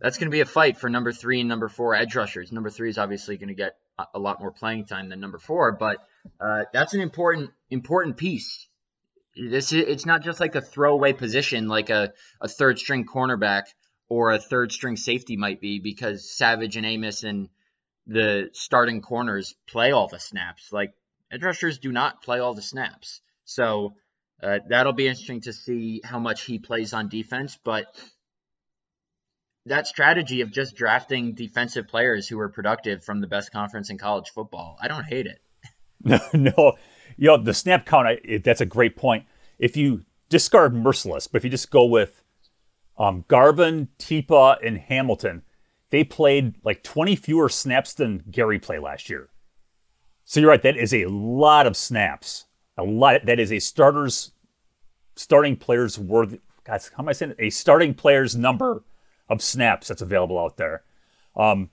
that's 0.00 0.18
going 0.18 0.28
to 0.28 0.34
be 0.34 0.40
a 0.40 0.46
fight 0.46 0.76
for 0.76 0.88
number 0.90 1.12
three 1.12 1.40
and 1.40 1.48
number 1.48 1.68
four 1.68 1.94
edge 1.94 2.16
rushers. 2.16 2.52
Number 2.52 2.70
three 2.70 2.90
is 2.90 2.98
obviously 2.98 3.36
going 3.36 3.48
to 3.48 3.54
get 3.54 3.76
a 4.12 4.18
lot 4.18 4.40
more 4.40 4.50
playing 4.50 4.86
time 4.86 5.08
than 5.08 5.20
number 5.20 5.38
four, 5.38 5.72
but 5.72 5.98
uh, 6.40 6.64
that's 6.72 6.94
an 6.94 7.00
important 7.00 7.50
important 7.70 8.16
piece. 8.16 8.66
This 9.36 9.72
it's 9.72 10.06
not 10.06 10.22
just 10.22 10.40
like 10.40 10.54
a 10.54 10.60
throwaway 10.60 11.12
position 11.12 11.68
like 11.68 11.90
a, 11.90 12.12
a 12.40 12.48
third 12.48 12.78
string 12.78 13.04
cornerback 13.04 13.64
or 14.08 14.32
a 14.32 14.38
third 14.38 14.72
string 14.72 14.96
safety 14.96 15.36
might 15.36 15.60
be 15.60 15.78
because 15.78 16.30
Savage 16.30 16.76
and 16.76 16.86
Amos 16.86 17.24
and 17.24 17.48
the 18.06 18.50
starting 18.52 19.00
corners 19.00 19.54
play 19.66 19.92
all 19.92 20.08
the 20.08 20.20
snaps. 20.20 20.72
Like 20.72 20.92
edge 21.32 21.42
rushers 21.42 21.78
do 21.78 21.92
not 21.92 22.22
play 22.22 22.40
all 22.40 22.54
the 22.54 22.62
snaps, 22.62 23.20
so 23.44 23.94
uh, 24.42 24.58
that'll 24.68 24.92
be 24.92 25.06
interesting 25.06 25.40
to 25.42 25.52
see 25.52 26.00
how 26.04 26.18
much 26.18 26.42
he 26.42 26.58
plays 26.58 26.92
on 26.92 27.08
defense. 27.08 27.58
But 27.64 27.86
that 29.66 29.86
strategy 29.86 30.40
of 30.40 30.50
just 30.50 30.76
drafting 30.76 31.32
defensive 31.32 31.88
players 31.88 32.28
who 32.28 32.38
are 32.38 32.48
productive 32.48 33.02
from 33.02 33.20
the 33.20 33.26
best 33.26 33.50
conference 33.52 33.90
in 33.90 33.98
college 33.98 34.30
football. 34.30 34.76
I 34.80 34.88
don't 34.88 35.04
hate 35.04 35.26
it. 35.26 35.40
No, 36.06 36.18
no, 36.34 36.74
you 37.16 37.28
know 37.28 37.38
the 37.38 37.54
snap 37.54 37.86
count. 37.86 38.06
I, 38.06 38.38
that's 38.44 38.60
a 38.60 38.66
great 38.66 38.94
point. 38.94 39.24
If 39.58 39.74
you 39.74 40.04
discard 40.28 40.74
merciless, 40.74 41.26
but 41.26 41.38
if 41.38 41.44
you 41.44 41.50
just 41.50 41.70
go 41.70 41.86
with 41.86 42.22
um, 42.98 43.24
Garvin, 43.26 43.88
Tipa, 43.98 44.58
and 44.62 44.76
Hamilton, 44.76 45.44
they 45.88 46.04
played 46.04 46.56
like 46.62 46.82
20 46.82 47.16
fewer 47.16 47.48
snaps 47.48 47.94
than 47.94 48.22
Gary 48.30 48.58
played 48.58 48.80
last 48.80 49.08
year. 49.08 49.30
So 50.26 50.40
you're 50.40 50.50
right. 50.50 50.60
That 50.60 50.76
is 50.76 50.92
a 50.92 51.06
lot 51.06 51.66
of 51.66 51.74
snaps. 51.74 52.44
A 52.76 52.84
lot. 52.84 53.24
That 53.24 53.40
is 53.40 53.50
a 53.50 53.60
starter's 53.60 54.32
starting 55.16 55.56
player's 55.56 55.98
worth. 55.98 56.36
Guys, 56.64 56.90
how 56.94 57.02
am 57.02 57.08
I 57.08 57.12
saying 57.12 57.30
it? 57.32 57.36
A 57.38 57.48
starting 57.48 57.94
player's 57.94 58.36
number 58.36 58.82
of 59.28 59.42
snaps 59.42 59.88
that's 59.88 60.02
available 60.02 60.38
out 60.38 60.56
there. 60.56 60.82
Um, 61.36 61.70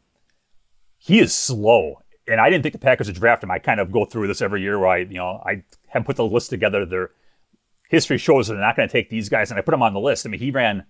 he 0.98 1.20
is 1.20 1.34
slow, 1.34 2.02
and 2.28 2.40
I 2.40 2.50
didn't 2.50 2.64
think 2.64 2.74
the 2.74 2.80
Packers 2.80 3.08
would 3.08 3.16
draft 3.16 3.44
him. 3.44 3.52
I 3.52 3.60
kind 3.60 3.80
of 3.80 3.92
go 3.92 4.06
through 4.06 4.28
this 4.28 4.42
every 4.42 4.62
year 4.62 4.80
where 4.80 4.90
I, 4.90 4.98
you 4.98 5.16
know, 5.16 5.42
I 5.46 5.64
have 5.88 6.06
put 6.06 6.16
the 6.16 6.26
list 6.26 6.50
together. 6.50 6.86
Their 6.86 7.12
history 7.90 8.18
shows 8.18 8.48
that 8.48 8.54
they're 8.54 8.62
not 8.62 8.76
going 8.76 8.88
to 8.88 8.92
take 8.92 9.10
these 9.10 9.30
guys, 9.30 9.50
and 9.50 9.58
I 9.58 9.62
put 9.62 9.74
him 9.74 9.82
on 9.82 9.94
the 9.94 10.00
list. 10.00 10.26
I 10.26 10.30
mean, 10.30 10.40
he 10.40 10.52
ran 10.52 10.86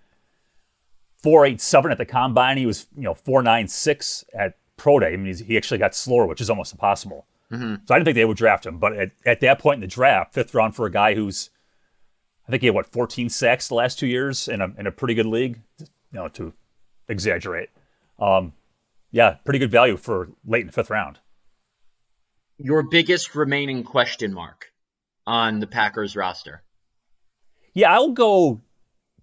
four 1.21 1.45
eight 1.45 1.61
seven 1.61 1.91
at 1.91 1.97
the 1.97 2.05
combine. 2.05 2.57
He 2.57 2.65
was, 2.65 2.87
you 2.95 3.03
know, 3.03 3.13
four 3.13 3.41
nine 3.41 3.67
six 3.67 4.25
at 4.33 4.57
pro 4.77 4.99
day. 4.99 5.13
I 5.13 5.17
mean, 5.17 5.35
he 5.35 5.57
actually 5.57 5.77
got 5.77 5.95
slower, 5.95 6.25
which 6.25 6.41
is 6.41 6.49
almost 6.49 6.73
impossible. 6.73 7.25
Mm-hmm. 7.51 7.75
So 7.85 7.93
I 7.93 7.97
didn't 7.97 8.05
think 8.05 8.15
they 8.15 8.25
would 8.25 8.37
draft 8.37 8.65
him. 8.65 8.77
But 8.77 8.93
at, 8.93 9.11
at 9.25 9.39
that 9.41 9.59
point 9.59 9.75
in 9.75 9.81
the 9.81 9.87
draft, 9.87 10.33
fifth 10.33 10.53
round 10.53 10.75
for 10.75 10.85
a 10.85 10.91
guy 10.91 11.15
who's, 11.15 11.49
I 12.47 12.51
think 12.51 12.61
he 12.61 12.67
had 12.67 12.75
what 12.75 12.87
14 12.87 13.29
sacks 13.29 13.67
the 13.67 13.75
last 13.75 13.99
two 13.99 14.07
years 14.07 14.47
in 14.47 14.61
a 14.61 14.73
in 14.77 14.87
a 14.87 14.91
pretty 14.91 15.13
good 15.13 15.25
league 15.25 15.61
you 16.11 16.19
know, 16.19 16.27
to 16.29 16.53
exaggerate. 17.07 17.69
Um, 18.19 18.53
yeah, 19.11 19.37
pretty 19.43 19.59
good 19.59 19.71
value 19.71 19.97
for 19.97 20.29
late 20.45 20.61
in 20.61 20.67
the 20.67 20.73
fifth 20.73 20.89
round. 20.89 21.19
Your 22.57 22.83
biggest 22.83 23.35
remaining 23.35 23.83
question 23.83 24.33
mark 24.33 24.71
on 25.25 25.59
the 25.59 25.67
Packers 25.67 26.15
roster? 26.15 26.63
Yeah, 27.73 27.93
I'll 27.93 28.11
go 28.11 28.61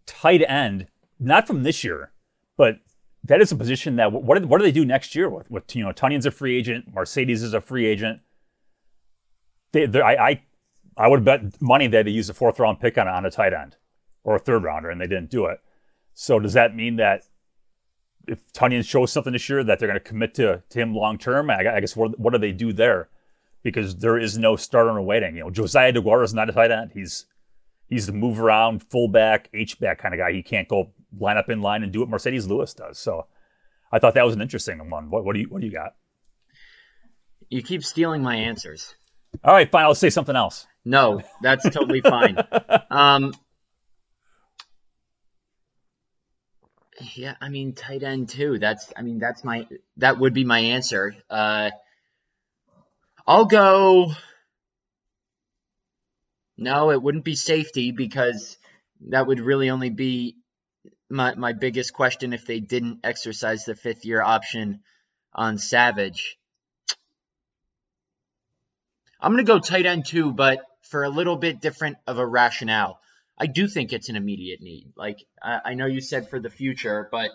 tight 0.07 0.43
end, 0.47 0.87
not 1.21 1.47
from 1.47 1.63
this 1.63 1.85
year, 1.85 2.13
but 2.57 2.79
that 3.25 3.41
is 3.41 3.53
a 3.53 3.57
position 3.57 3.97
that 3.97 4.13
what 4.13 4.41
do, 4.41 4.47
what 4.47 4.59
do 4.59 4.65
they 4.65 4.73
do 4.73 4.85
next 4.85 5.15
year 5.15 5.29
with, 5.29 5.51
with 5.51 5.75
you 5.77 5.85
know 5.85 5.93
Tonyan's 5.93 6.27
a 6.27 6.31
free 6.31 6.57
agent, 6.57 6.95
Marcedes 6.95 7.43
is 7.43 7.55
a 7.55 7.61
free 7.61 7.87
agent. 7.87 8.21
They, 9.73 9.87
I, 10.01 10.29
I 10.31 10.43
I 10.97 11.09
would 11.09 11.25
bet 11.25 11.61
money 11.61 11.87
that 11.89 12.07
they 12.07 12.11
used 12.11 12.31
a 12.31 12.35
fourth 12.35 12.59
round 12.59 12.81
pick 12.81 12.99
on, 12.99 13.07
on 13.07 13.25
a 13.25 13.31
tight 13.31 13.53
end 13.53 13.77
or 14.25 14.37
a 14.37 14.39
third 14.39 14.65
rounder, 14.65 14.91
and 14.91 15.01
they 15.01 15.07
didn't 15.07 15.31
do 15.31 15.47
it. 15.47 15.61
So 16.21 16.41
does 16.41 16.55
that 16.55 16.75
mean 16.75 16.97
that 16.97 17.23
if 18.27 18.53
Tonyan 18.53 18.85
shows 18.85 19.13
something 19.13 19.33
this 19.33 19.49
year 19.49 19.63
that 19.63 19.79
they're 19.79 19.87
going 19.87 20.01
to 20.01 20.05
commit 20.05 20.35
to, 20.35 20.65
to 20.69 20.79
him 20.81 20.93
long 20.93 21.17
term? 21.17 21.49
I, 21.49 21.77
I, 21.77 21.79
guess 21.79 21.95
what, 21.95 22.19
what 22.19 22.33
do 22.33 22.41
they 22.41 22.51
do 22.51 22.73
there? 22.73 23.09
Because 23.63 23.99
there 23.99 24.19
is 24.19 24.37
no 24.37 24.57
starter 24.57 24.99
in 24.99 25.07
waiting. 25.07 25.37
You 25.37 25.45
know, 25.45 25.51
Josiah 25.51 25.93
DeGuara 25.93 26.25
is 26.25 26.35
not 26.35 26.51
a 26.51 26.53
tight 26.53 26.73
end. 26.73 26.91
He's 26.93 27.27
he's 27.89 28.07
the 28.07 28.13
move 28.13 28.41
around 28.41 28.83
fullback, 28.91 29.49
H 29.55 29.79
back 29.79 30.01
kind 30.01 30.13
of 30.13 30.19
guy. 30.19 30.33
He 30.33 30.43
can't 30.43 30.67
go 30.67 30.91
line 31.17 31.37
up 31.37 31.51
in 31.51 31.63
line 31.63 31.85
and 31.85 31.93
do 31.93 32.01
what 32.01 32.11
Marcedes 32.11 32.49
Lewis 32.49 32.75
does. 32.75 32.99
So 32.99 33.27
I 33.93 34.01
thought 34.01 34.15
that 34.15 34.27
was 34.27 34.35
an 34.35 34.43
interesting 34.43 34.91
one. 34.91 35.11
What, 35.11 35.25
what 35.25 35.35
do 35.35 35.41
you 35.41 35.49
what 35.49 35.61
do 35.61 35.69
you 35.69 35.73
got? 35.73 35.95
You 37.49 37.63
keep 37.63 37.85
stealing 37.85 38.25
my 38.25 38.35
answers. 38.35 38.97
All 39.45 39.55
right, 39.55 39.71
fine. 39.71 39.85
I'll 39.85 39.95
say 39.95 40.11
something 40.11 40.35
else. 40.35 40.67
No, 40.85 41.23
that's 41.43 41.63
totally 41.71 42.01
fine. 42.01 42.39
Um, 42.91 43.33
Yeah, 47.15 47.35
I 47.41 47.49
mean 47.49 47.75
tight 47.75 48.03
end 48.03 48.29
too. 48.29 48.59
That's 48.59 48.93
I 48.97 49.03
mean 49.03 49.19
that's 49.19 49.45
my 49.45 49.67
that 49.99 50.19
would 50.19 50.35
be 50.35 50.45
my 50.45 50.59
answer. 50.59 51.15
Uh, 51.31 51.71
I'll 53.27 53.45
go. 53.45 54.13
No, 56.57 56.91
it 56.91 57.01
wouldn't 57.01 57.25
be 57.25 57.37
safety 57.37 57.93
because 57.93 58.59
that 59.09 59.27
would 59.27 59.39
really 59.41 59.71
only 59.71 59.91
be 59.91 60.37
my 61.09 61.35
my 61.35 61.53
biggest 61.53 61.93
question 61.93 62.33
if 62.33 62.47
they 62.47 62.61
didn't 62.61 63.01
exercise 63.05 63.65
the 63.65 63.77
fifth 63.77 64.05
year 64.05 64.21
option 64.21 64.81
on 65.33 65.59
Savage. 65.59 66.37
I'm 69.21 69.33
gonna 69.33 69.45
go 69.45 69.61
tight 69.61 69.87
end 69.87 70.07
too, 70.07 70.33
but 70.33 70.61
for 70.83 71.05
a 71.05 71.11
little 71.11 71.37
bit 71.37 71.61
different 71.61 71.99
of 72.07 72.19
a 72.19 72.27
rationale. 72.27 73.01
I 73.39 73.47
do 73.47 73.69
think 73.69 73.93
it's 73.93 74.09
an 74.09 74.17
immediate 74.17 74.61
need. 74.61 74.93
Like 74.97 75.25
I, 75.43 75.61
I 75.67 75.75
know 75.75 75.87
you 75.87 76.01
said 76.01 76.29
for 76.29 76.41
the 76.41 76.51
future, 76.51 77.09
but 77.11 77.31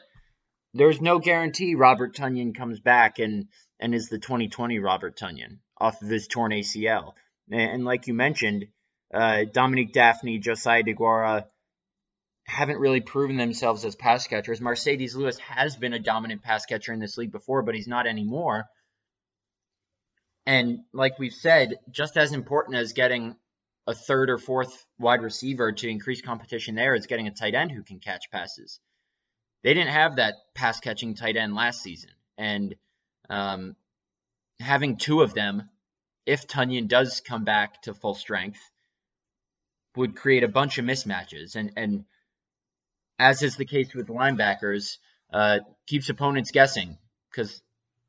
there's 0.74 1.02
no 1.02 1.20
guarantee 1.20 1.76
Robert 1.76 2.16
Tonyan 2.16 2.56
comes 2.56 2.80
back 2.80 3.20
and 3.20 3.48
and 3.80 3.96
is 3.96 4.10
the 4.10 4.20
2020 4.20 4.80
Robert 4.80 5.18
Tonyan 5.18 5.60
off 5.78 6.02
of 6.02 6.10
his 6.10 6.28
torn 6.28 6.52
ACL. 6.52 7.14
And, 7.50 7.62
and 7.62 7.86
like 7.86 8.08
you 8.08 8.14
mentioned, 8.14 8.68
uh, 9.14 9.44
Dominique 9.52 9.94
Dafney, 9.94 10.42
Josiah 10.42 10.84
DeGuara 10.84 11.46
haven't 12.46 12.80
really 12.80 13.02
proven 13.02 13.38
themselves 13.38 13.86
as 13.86 13.96
pass 13.96 14.28
catchers. 14.28 14.60
Marcedes 14.60 15.16
Lewis 15.16 15.38
has 15.40 15.76
been 15.76 15.94
a 15.94 16.00
dominant 16.00 16.42
pass 16.42 16.66
catcher 16.66 16.92
in 16.92 17.00
this 17.00 17.18
league 17.18 17.32
before, 17.32 17.62
but 17.62 17.76
he's 17.76 17.88
not 17.88 18.08
anymore. 18.08 18.66
And 20.46 20.80
like 20.92 21.20
we've 21.20 21.34
said, 21.34 21.76
just 21.90 22.18
as 22.18 22.34
important 22.34 22.76
as 22.76 22.92
getting 22.92 23.36
a 23.86 23.94
third 23.94 24.30
or 24.30 24.38
fourth 24.38 24.86
wide 24.98 25.22
receiver 25.22 25.72
to 25.72 25.90
increase 25.90 26.22
competition 26.22 26.76
there 26.76 26.96
is 26.96 27.08
getting 27.08 27.28
a 27.28 27.32
tight 27.32 27.56
end 27.56 27.72
who 27.72 27.84
can 27.84 28.00
catch 28.00 28.32
passes. 28.32 28.80
They 29.64 29.74
didn't 29.74 29.92
have 29.92 30.18
that 30.18 30.36
pass 30.54 30.80
catching 30.80 31.16
tight 31.16 31.38
end 31.38 31.56
last 31.56 31.82
season. 31.82 32.12
And 32.38 32.76
um, 33.30 33.76
having 34.60 34.98
two 34.98 35.22
of 35.22 35.34
them, 35.34 35.70
if 36.26 36.48
Tonyan 36.48 36.88
does 36.88 37.22
come 37.22 37.44
back 37.44 37.82
to 37.84 37.94
full 37.94 38.16
strength, 38.16 38.60
would 39.96 40.16
create 40.16 40.44
a 40.44 40.48
bunch 40.48 40.78
of 40.78 40.86
mismatches. 40.86 41.56
And, 41.56 41.72
and 41.76 42.06
as 43.20 43.42
is 43.42 43.56
the 43.56 43.66
case 43.66 43.94
with 43.94 44.08
linebackers, 44.08 44.98
uh, 45.32 45.60
keeps 45.88 46.10
opponents 46.10 46.52
guessing 46.52 46.98
because 47.32 47.62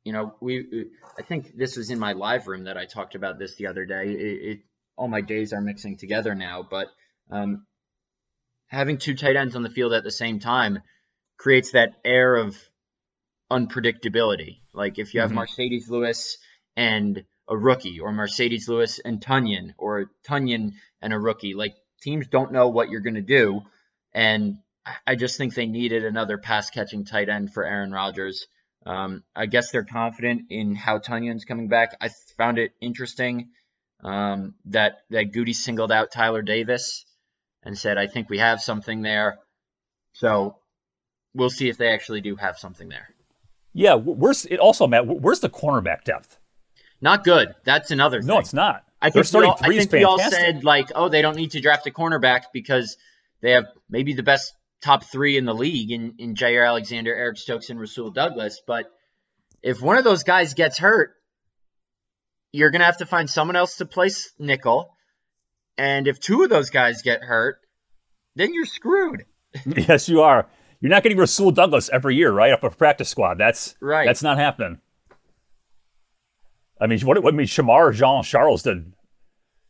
you 0.03 0.13
know 0.13 0.35
we 0.39 0.85
I 1.17 1.23
think 1.23 1.57
this 1.57 1.75
was 1.75 1.89
in 1.89 1.97
my 1.97 2.13
live 2.13 2.47
room 2.47 2.65
that 2.65 2.77
I 2.77 2.85
talked 2.85 3.15
about 3.15 3.39
this 3.39 3.55
the 3.55 3.67
other 3.67 3.85
day. 3.85 4.09
It, 4.09 4.51
it 4.51 4.59
all 4.97 5.07
my 5.07 5.21
days 5.21 5.53
are 5.53 5.61
mixing 5.61 5.97
together 5.97 6.35
now, 6.35 6.65
but 6.69 6.87
um, 7.29 7.65
having 8.67 8.97
two 8.97 9.15
tight 9.15 9.35
ends 9.35 9.55
on 9.55 9.63
the 9.63 9.69
field 9.69 9.93
at 9.93 10.03
the 10.03 10.11
same 10.11 10.39
time 10.39 10.79
creates 11.37 11.71
that 11.71 11.93
air 12.03 12.35
of 12.35 12.57
unpredictability. 13.51 14.59
Like 14.73 14.99
if 14.99 15.13
you 15.13 15.21
have 15.21 15.31
mm-hmm. 15.31 15.39
Marcedes 15.39 15.89
Lewis 15.89 16.37
and 16.75 17.23
a 17.47 17.55
rookie, 17.55 17.99
or 17.99 18.11
Marcedes 18.11 18.67
Lewis 18.67 18.99
and 18.99 19.21
Tonyan, 19.21 19.73
or 19.77 20.09
Tonyan 20.27 20.71
and 21.01 21.13
a 21.13 21.19
rookie, 21.19 21.53
like 21.53 21.75
teams 22.01 22.27
don't 22.27 22.51
know 22.51 22.69
what 22.69 22.89
you're 22.89 23.01
going 23.01 23.15
to 23.15 23.21
do, 23.21 23.61
and 24.13 24.57
I 25.05 25.15
just 25.15 25.37
think 25.37 25.53
they 25.53 25.67
needed 25.67 26.05
another 26.05 26.37
pass 26.37 26.69
catching 26.69 27.05
tight 27.05 27.29
end 27.29 27.53
for 27.53 27.63
Aaron 27.63 27.91
Rodgers. 27.91 28.47
Um, 28.85 29.23
I 29.35 29.45
guess 29.47 29.71
they're 29.71 29.83
confident 29.83 30.43
in 30.49 30.75
how 30.75 30.99
Tonyan's 30.99 31.45
coming 31.45 31.67
back. 31.67 31.95
I 32.01 32.09
found 32.37 32.59
it 32.59 32.71
interesting 32.81 33.49
um, 34.05 34.53
that 34.65 34.99
that 35.09 35.33
Goody 35.33 35.53
singled 35.53 35.91
out 35.91 36.11
Tyler 36.11 36.43
Davis 36.43 37.05
and 37.63 37.77
said, 37.77 37.97
"I 37.97 38.05
think 38.07 38.29
we 38.29 38.37
have 38.37 38.61
something 38.61 39.01
there." 39.01 39.39
So 40.13 40.57
we'll 41.33 41.49
see 41.49 41.69
if 41.69 41.77
they 41.77 41.89
actually 41.89 42.21
do 42.21 42.35
have 42.35 42.57
something 42.57 42.87
there. 42.87 43.09
Yeah, 43.73 43.95
where's 43.95 44.45
it 44.45 44.59
also, 44.59 44.87
Matt? 44.87 45.07
Where's 45.07 45.39
the 45.39 45.49
cornerback 45.49 46.03
depth? 46.03 46.37
Not 47.01 47.23
good. 47.23 47.53
That's 47.65 47.91
another. 47.91 48.21
Thing. 48.21 48.27
No, 48.27 48.37
it's 48.37 48.53
not. 48.53 48.83
I 49.01 49.09
think, 49.09 49.31
we 49.33 49.43
all, 49.43 49.57
I 49.59 49.67
think 49.69 49.91
we 49.91 50.03
all 50.03 50.19
said 50.19 50.63
like, 50.63 50.91
oh, 50.95 51.09
they 51.09 51.21
don't 51.21 51.35
need 51.35 51.51
to 51.51 51.59
draft 51.59 51.85
a 51.85 51.91
cornerback 51.91 52.45
because 52.53 52.97
they 53.41 53.51
have 53.51 53.65
maybe 53.89 54.13
the 54.13 54.23
best 54.23 54.53
top 54.81 55.03
three 55.03 55.37
in 55.37 55.45
the 55.45 55.53
league 55.53 55.91
in, 55.91 56.15
in 56.19 56.35
Jaire 56.35 56.65
Alexander, 56.65 57.13
Eric 57.13 57.37
Stokes, 57.37 57.69
and 57.69 57.79
Rasul 57.79 58.11
Douglas. 58.11 58.61
But 58.65 58.85
if 59.61 59.81
one 59.81 59.97
of 59.97 60.03
those 60.03 60.23
guys 60.23 60.53
gets 60.53 60.77
hurt, 60.77 61.11
you're 62.55 62.71
going 62.71 62.79
to 62.79 62.85
have 62.85 62.97
to 62.97 63.05
find 63.05 63.29
someone 63.29 63.55
else 63.55 63.77
to 63.77 63.85
place 63.85 64.33
nickel. 64.39 64.95
And 65.77 66.07
if 66.07 66.19
two 66.19 66.43
of 66.43 66.49
those 66.49 66.69
guys 66.69 67.01
get 67.01 67.21
hurt, 67.21 67.59
then 68.35 68.53
you're 68.53 68.65
screwed. 68.65 69.25
yes, 69.65 70.07
you 70.07 70.21
are. 70.21 70.47
You're 70.79 70.89
not 70.89 71.03
getting 71.03 71.17
Rasul 71.17 71.51
Douglas 71.51 71.89
every 71.91 72.15
year, 72.15 72.31
right? 72.31 72.53
Up 72.53 72.63
a 72.63 72.69
practice 72.69 73.09
squad. 73.09 73.37
That's 73.37 73.75
right. 73.81 74.05
That's 74.05 74.23
not 74.23 74.37
happening. 74.37 74.79
I 76.79 76.87
mean, 76.87 76.99
what, 77.01 77.21
what 77.23 77.33
I 77.33 77.37
mean, 77.37 77.47
Shemar 77.47 77.93
Jean 77.93 78.23
Charles 78.23 78.63
did. 78.63 78.93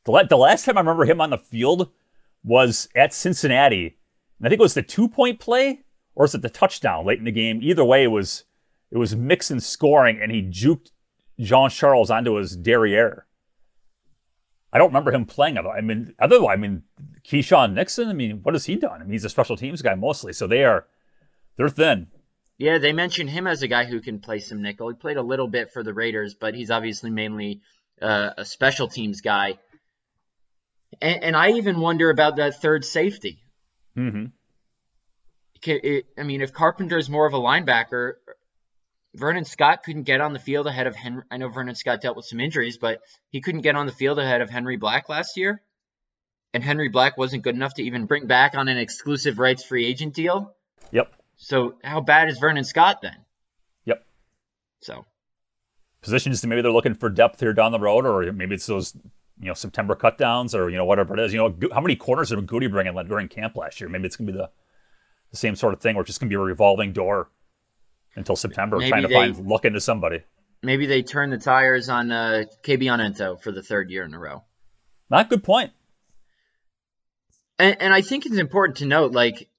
The, 0.06 0.28
the 0.30 0.38
last 0.38 0.65
time 0.65 0.78
I 0.78 0.82
remember 0.82 1.06
him 1.06 1.21
on 1.21 1.32
the 1.32 1.38
field 1.38 1.91
was 2.43 2.88
at 2.95 3.13
Cincinnati 3.13 3.98
and 4.39 4.48
I 4.48 4.50
think 4.50 4.60
it 4.60 4.63
was 4.63 4.74
the 4.74 4.84
two 4.84 5.08
point 5.08 5.39
play 5.39 5.82
or 6.13 6.24
was 6.24 6.36
it 6.36 6.41
the 6.41 6.50
touchdown 6.50 7.06
late 7.06 7.19
in 7.19 7.26
the 7.26 7.32
game? 7.32 7.60
Either 7.63 7.84
way, 7.84 8.04
it 8.04 8.08
was 8.08 8.45
it 8.91 8.98
was 8.98 9.15
Mixon 9.15 9.60
scoring 9.60 10.19
and 10.21 10.32
he 10.32 10.43
juked 10.43 10.91
Jean 11.39 11.69
Charles 11.69 12.10
onto 12.10 12.36
his 12.36 12.56
derriere. 12.56 13.26
I 14.71 14.78
don't 14.78 14.89
remember 14.89 15.13
him 15.13 15.26
playing. 15.26 15.58
I 15.58 15.82
mean, 15.82 16.13
otherwise, 16.19 16.54
I 16.54 16.58
mean, 16.58 16.84
Keisean 17.24 17.74
Nixon. 17.74 18.10
I 18.10 18.13
mean, 18.13 18.41
what 18.43 18.56
has 18.56 18.65
he 18.65 18.76
done? 18.76 19.02
I 19.02 19.04
mean, 19.06 19.13
he's 19.13 19.24
a 19.24 19.30
special 19.30 19.56
teams 19.56 19.82
guy 19.82 19.95
mostly, 19.95 20.34
so 20.34 20.48
they 20.48 20.65
are 20.65 20.86
they're 21.56 21.69
thin. 21.69 22.08
Yeah, 22.58 22.78
they 22.78 22.93
mentioned 22.93 23.30
him 23.30 23.48
as 23.48 23.63
a 23.63 23.67
guy 23.67 23.86
who 23.86 24.00
can 24.02 24.19
play 24.19 24.39
some 24.39 24.62
nickel. 24.62 24.89
He 24.89 24.95
played 24.95 25.17
a 25.17 25.21
little 25.21 25.48
bit 25.48 25.71
for 25.71 25.84
the 25.84 25.93
Raiders, 25.93 26.36
but 26.36 26.56
he's 26.56 26.71
obviously 26.71 27.10
mainly 27.10 27.62
uh, 28.02 28.32
a 28.38 28.45
special 28.45 28.88
teams 28.88 29.21
guy. 29.21 29.60
And, 31.02 31.24
and 31.24 31.36
I 31.36 31.52
even 31.52 31.80
wonder 31.80 32.10
about 32.10 32.38
that 32.38 32.62
third 32.62 32.86
safety. 32.86 33.39
Mm-hmm. 33.98 34.26
It, 35.63 36.06
I 36.17 36.24
mean, 36.24 36.41
if 36.41 36.54
Carpenter 36.54 36.98
is 36.98 37.10
more 37.10 37.26
of 37.26 37.34
a 37.34 37.39
linebacker, 37.39 38.13
Vernon 39.15 39.45
Scott 39.45 39.84
couldn't 39.84 40.04
get 40.04 40.21
on 40.21 40.34
the 40.34 40.39
field 40.39 40.67
ahead 40.67 40.88
of 40.88 40.95
Henry. 40.95 41.23
I 41.32 41.38
know 41.38 41.47
Vernon 41.47 41.75
Scott 41.75 42.01
dealt 42.01 42.17
with 42.17 42.25
some 42.25 42.39
injuries, 42.39 42.78
but 42.78 43.01
he 43.30 43.41
couldn't 43.41 43.62
get 43.62 43.75
on 43.75 43.86
the 43.86 43.91
field 43.91 44.19
ahead 44.19 44.41
of 44.41 44.49
Henry 44.49 44.78
Black 44.78 45.10
last 45.10 45.38
year. 45.38 45.62
And 46.54 46.63
Henry 46.63 46.89
Black 46.89 47.17
wasn't 47.17 47.43
good 47.43 47.56
enough 47.56 47.73
to 47.75 47.84
even 47.84 48.06
bring 48.06 48.28
back 48.28 48.56
on 48.56 48.67
an 48.67 48.78
exclusive 48.78 49.39
rights 49.39 49.63
free 49.63 49.86
agent 49.86 50.13
deal. 50.13 50.54
Yep. 50.91 51.13
So 51.38 51.75
how 51.84 52.01
bad 52.01 52.30
is 52.30 52.39
Vernon 52.39 52.63
Scott 52.63 53.01
then? 53.01 53.17
Yep. 53.86 54.06
So 54.82 55.06
positions 56.01 56.41
to 56.41 56.47
maybe 56.47 56.62
they're 56.62 56.71
looking 56.71 56.93
for 56.93 57.10
depth 57.10 57.39
here 57.39 57.54
down 57.54 57.71
the 57.71 57.80
road, 57.80 58.06
or 58.06 58.32
maybe 58.32 58.56
it's 58.56 58.67
those 58.67 58.95
you 59.39 59.47
know 59.47 59.54
September 59.54 59.95
cutdowns 59.95 60.54
or 60.54 60.69
you 60.69 60.78
know 60.78 60.86
whatever 60.86 61.13
it 61.13 61.19
is. 61.19 61.34
You 61.34 61.39
know 61.39 61.69
how 61.73 61.82
many 61.82 61.95
corners 61.95 62.30
did 62.30 62.45
Goody 62.47 62.67
bring 62.67 62.88
in 62.88 63.08
during 63.08 63.28
camp 63.28 63.56
last 63.56 63.82
year? 63.82 63.89
Maybe 63.89 64.06
it's 64.06 64.15
gonna 64.15 64.32
be 64.32 64.38
the, 64.38 64.49
the 65.32 65.38
same 65.38 65.56
sort 65.56 65.73
of 65.73 65.82
thing, 65.82 65.95
or 65.95 66.01
it's 66.01 66.08
just 66.08 66.19
gonna 66.19 66.30
be 66.30 66.36
a 66.36 66.39
revolving 66.39 66.93
door 66.93 67.30
until 68.15 68.36
September, 68.36 68.78
maybe 68.78 68.89
trying 68.89 69.01
to 69.04 69.08
they, 69.08 69.13
find 69.13 69.47
look 69.47 69.65
into 69.65 69.82
somebody. 69.82 70.21
Maybe 70.63 70.86
they 70.86 71.04
turn 71.04 71.30
the 71.30 71.38
tires 71.38 71.89
on 71.89 72.12
uh, 72.12 72.43
Kabion 72.63 72.99
Ento 72.99 73.41
for 73.41 73.51
the 73.51 73.62
third 73.62 73.91
year 73.91 74.04
in 74.04 74.13
a 74.13 74.19
row. 74.19 74.43
Not 75.10 75.30
good 75.30 75.43
point. 75.43 75.71
And, 77.60 77.78
and 77.82 77.93
I 77.93 78.01
think 78.01 78.25
it's 78.25 78.38
important 78.38 78.78
to 78.78 78.86
note, 78.86 79.12
like 79.12 79.49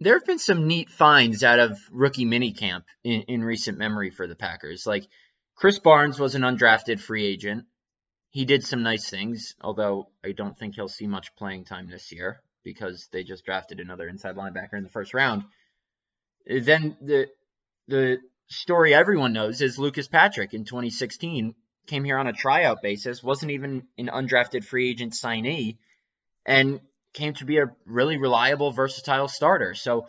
there 0.00 0.14
have 0.14 0.26
been 0.26 0.38
some 0.38 0.66
neat 0.66 0.90
finds 0.90 1.42
out 1.42 1.58
of 1.58 1.78
rookie 1.90 2.26
minicamp 2.26 2.84
in, 3.04 3.22
in 3.22 3.44
recent 3.44 3.78
memory 3.78 4.10
for 4.10 4.26
the 4.26 4.36
Packers. 4.36 4.86
Like 4.86 5.06
Krys 5.60 5.82
Barnes 5.82 6.18
was 6.18 6.34
an 6.34 6.42
undrafted 6.42 7.00
free 7.00 7.24
agent 7.26 7.64
he 8.32 8.46
did 8.46 8.64
some 8.64 8.82
nice 8.82 9.08
things, 9.10 9.54
although 9.60 10.08
I 10.24 10.32
don't 10.32 10.58
think 10.58 10.74
he'll 10.74 10.88
see 10.88 11.06
much 11.06 11.36
playing 11.36 11.66
time 11.66 11.88
this 11.88 12.10
year 12.10 12.40
because 12.64 13.08
they 13.12 13.24
just 13.24 13.44
drafted 13.44 13.78
another 13.78 14.08
inside 14.08 14.36
linebacker 14.36 14.72
in 14.72 14.84
the 14.84 14.88
first 14.88 15.12
round. 15.12 15.44
Then 16.46 16.96
the 17.02 17.28
the 17.88 18.18
story 18.48 18.94
everyone 18.94 19.32
knows 19.32 19.60
is 19.60 19.78
Lucas 19.78 20.08
Patrick 20.08 20.54
in 20.54 20.64
2016 20.64 21.54
came 21.86 22.04
here 22.04 22.18
on 22.18 22.26
a 22.26 22.32
tryout 22.32 22.82
basis, 22.82 23.22
wasn't 23.22 23.52
even 23.52 23.84
an 23.98 24.08
undrafted 24.08 24.64
free 24.64 24.90
agent 24.90 25.12
signee, 25.14 25.78
and 26.46 26.80
came 27.12 27.34
to 27.34 27.44
be 27.44 27.58
a 27.58 27.74
really 27.84 28.16
reliable, 28.16 28.70
versatile 28.70 29.28
starter. 29.28 29.74
So 29.74 30.06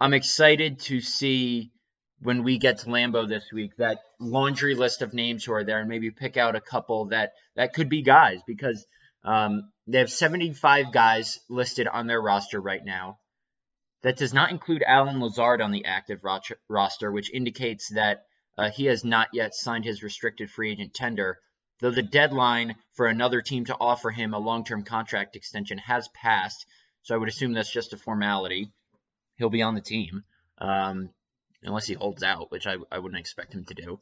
I'm 0.00 0.14
excited 0.14 0.80
to 0.80 1.00
see 1.00 1.70
when 2.20 2.42
we 2.42 2.58
get 2.58 2.78
to 2.78 2.86
Lambeau 2.86 3.28
this 3.28 3.44
week 3.52 3.76
that 3.76 3.98
laundry 4.18 4.74
list 4.74 5.02
of 5.02 5.12
names 5.12 5.44
who 5.44 5.52
are 5.52 5.64
there 5.64 5.80
and 5.80 5.88
maybe 5.88 6.10
pick 6.10 6.36
out 6.36 6.56
a 6.56 6.60
couple 6.60 7.06
that 7.06 7.32
that 7.54 7.74
could 7.74 7.88
be 7.88 8.02
guys 8.02 8.40
because 8.46 8.86
um, 9.24 9.70
they 9.86 9.98
have 9.98 10.10
75 10.10 10.92
guys 10.92 11.40
listed 11.48 11.86
on 11.86 12.06
their 12.06 12.20
roster 12.20 12.60
right 12.60 12.84
now. 12.84 13.18
That 14.04 14.18
does 14.18 14.34
not 14.34 14.50
include 14.50 14.84
Allen 14.86 15.18
Lazard 15.18 15.62
on 15.62 15.70
the 15.70 15.86
active 15.86 16.22
roster, 16.68 17.10
which 17.10 17.32
indicates 17.32 17.88
that 17.94 18.26
uh, 18.58 18.68
he 18.68 18.84
has 18.84 19.02
not 19.02 19.28
yet 19.32 19.54
signed 19.54 19.86
his 19.86 20.02
restricted 20.02 20.50
free 20.50 20.72
agent 20.72 20.92
tender, 20.92 21.40
though 21.80 21.90
the 21.90 22.02
deadline 22.02 22.76
for 22.92 23.06
another 23.06 23.40
team 23.40 23.64
to 23.64 23.76
offer 23.80 24.10
him 24.10 24.34
a 24.34 24.38
long 24.38 24.62
term 24.62 24.84
contract 24.84 25.36
extension 25.36 25.78
has 25.78 26.06
passed. 26.08 26.66
So 27.00 27.14
I 27.14 27.18
would 27.18 27.30
assume 27.30 27.54
that's 27.54 27.72
just 27.72 27.94
a 27.94 27.96
formality. 27.96 28.70
He'll 29.36 29.48
be 29.48 29.62
on 29.62 29.74
the 29.74 29.80
team. 29.80 30.24
Um, 30.58 31.08
unless 31.62 31.86
he 31.86 31.94
holds 31.94 32.22
out, 32.22 32.50
which 32.50 32.66
I, 32.66 32.76
I 32.92 32.98
wouldn't 32.98 33.18
expect 33.18 33.54
him 33.54 33.64
to 33.64 33.74
do. 33.74 34.00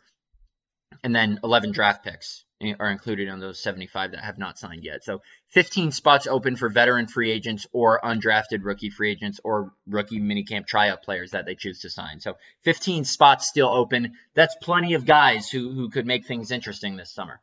And 1.02 1.14
then 1.14 1.40
11 1.42 1.72
draft 1.72 2.04
picks 2.04 2.44
are 2.78 2.90
included 2.90 3.28
on 3.28 3.40
those 3.40 3.60
75 3.60 4.12
that 4.12 4.20
have 4.24 4.38
not 4.38 4.58
signed 4.58 4.84
yet. 4.84 5.04
So 5.04 5.20
15 5.48 5.90
spots 5.90 6.26
open 6.26 6.56
for 6.56 6.68
veteran 6.68 7.06
free 7.06 7.30
agents 7.30 7.66
or 7.72 8.00
undrafted 8.02 8.60
rookie 8.62 8.90
free 8.90 9.10
agents 9.10 9.40
or 9.42 9.72
rookie 9.86 10.20
minicamp 10.20 10.66
tryout 10.66 11.02
players 11.02 11.32
that 11.32 11.44
they 11.44 11.54
choose 11.54 11.80
to 11.80 11.90
sign. 11.90 12.20
So 12.20 12.36
15 12.62 13.04
spots 13.04 13.48
still 13.48 13.68
open. 13.68 14.12
That's 14.34 14.54
plenty 14.62 14.94
of 14.94 15.04
guys 15.04 15.48
who, 15.48 15.72
who 15.72 15.90
could 15.90 16.06
make 16.06 16.26
things 16.26 16.50
interesting 16.50 16.96
this 16.96 17.10
summer. 17.10 17.40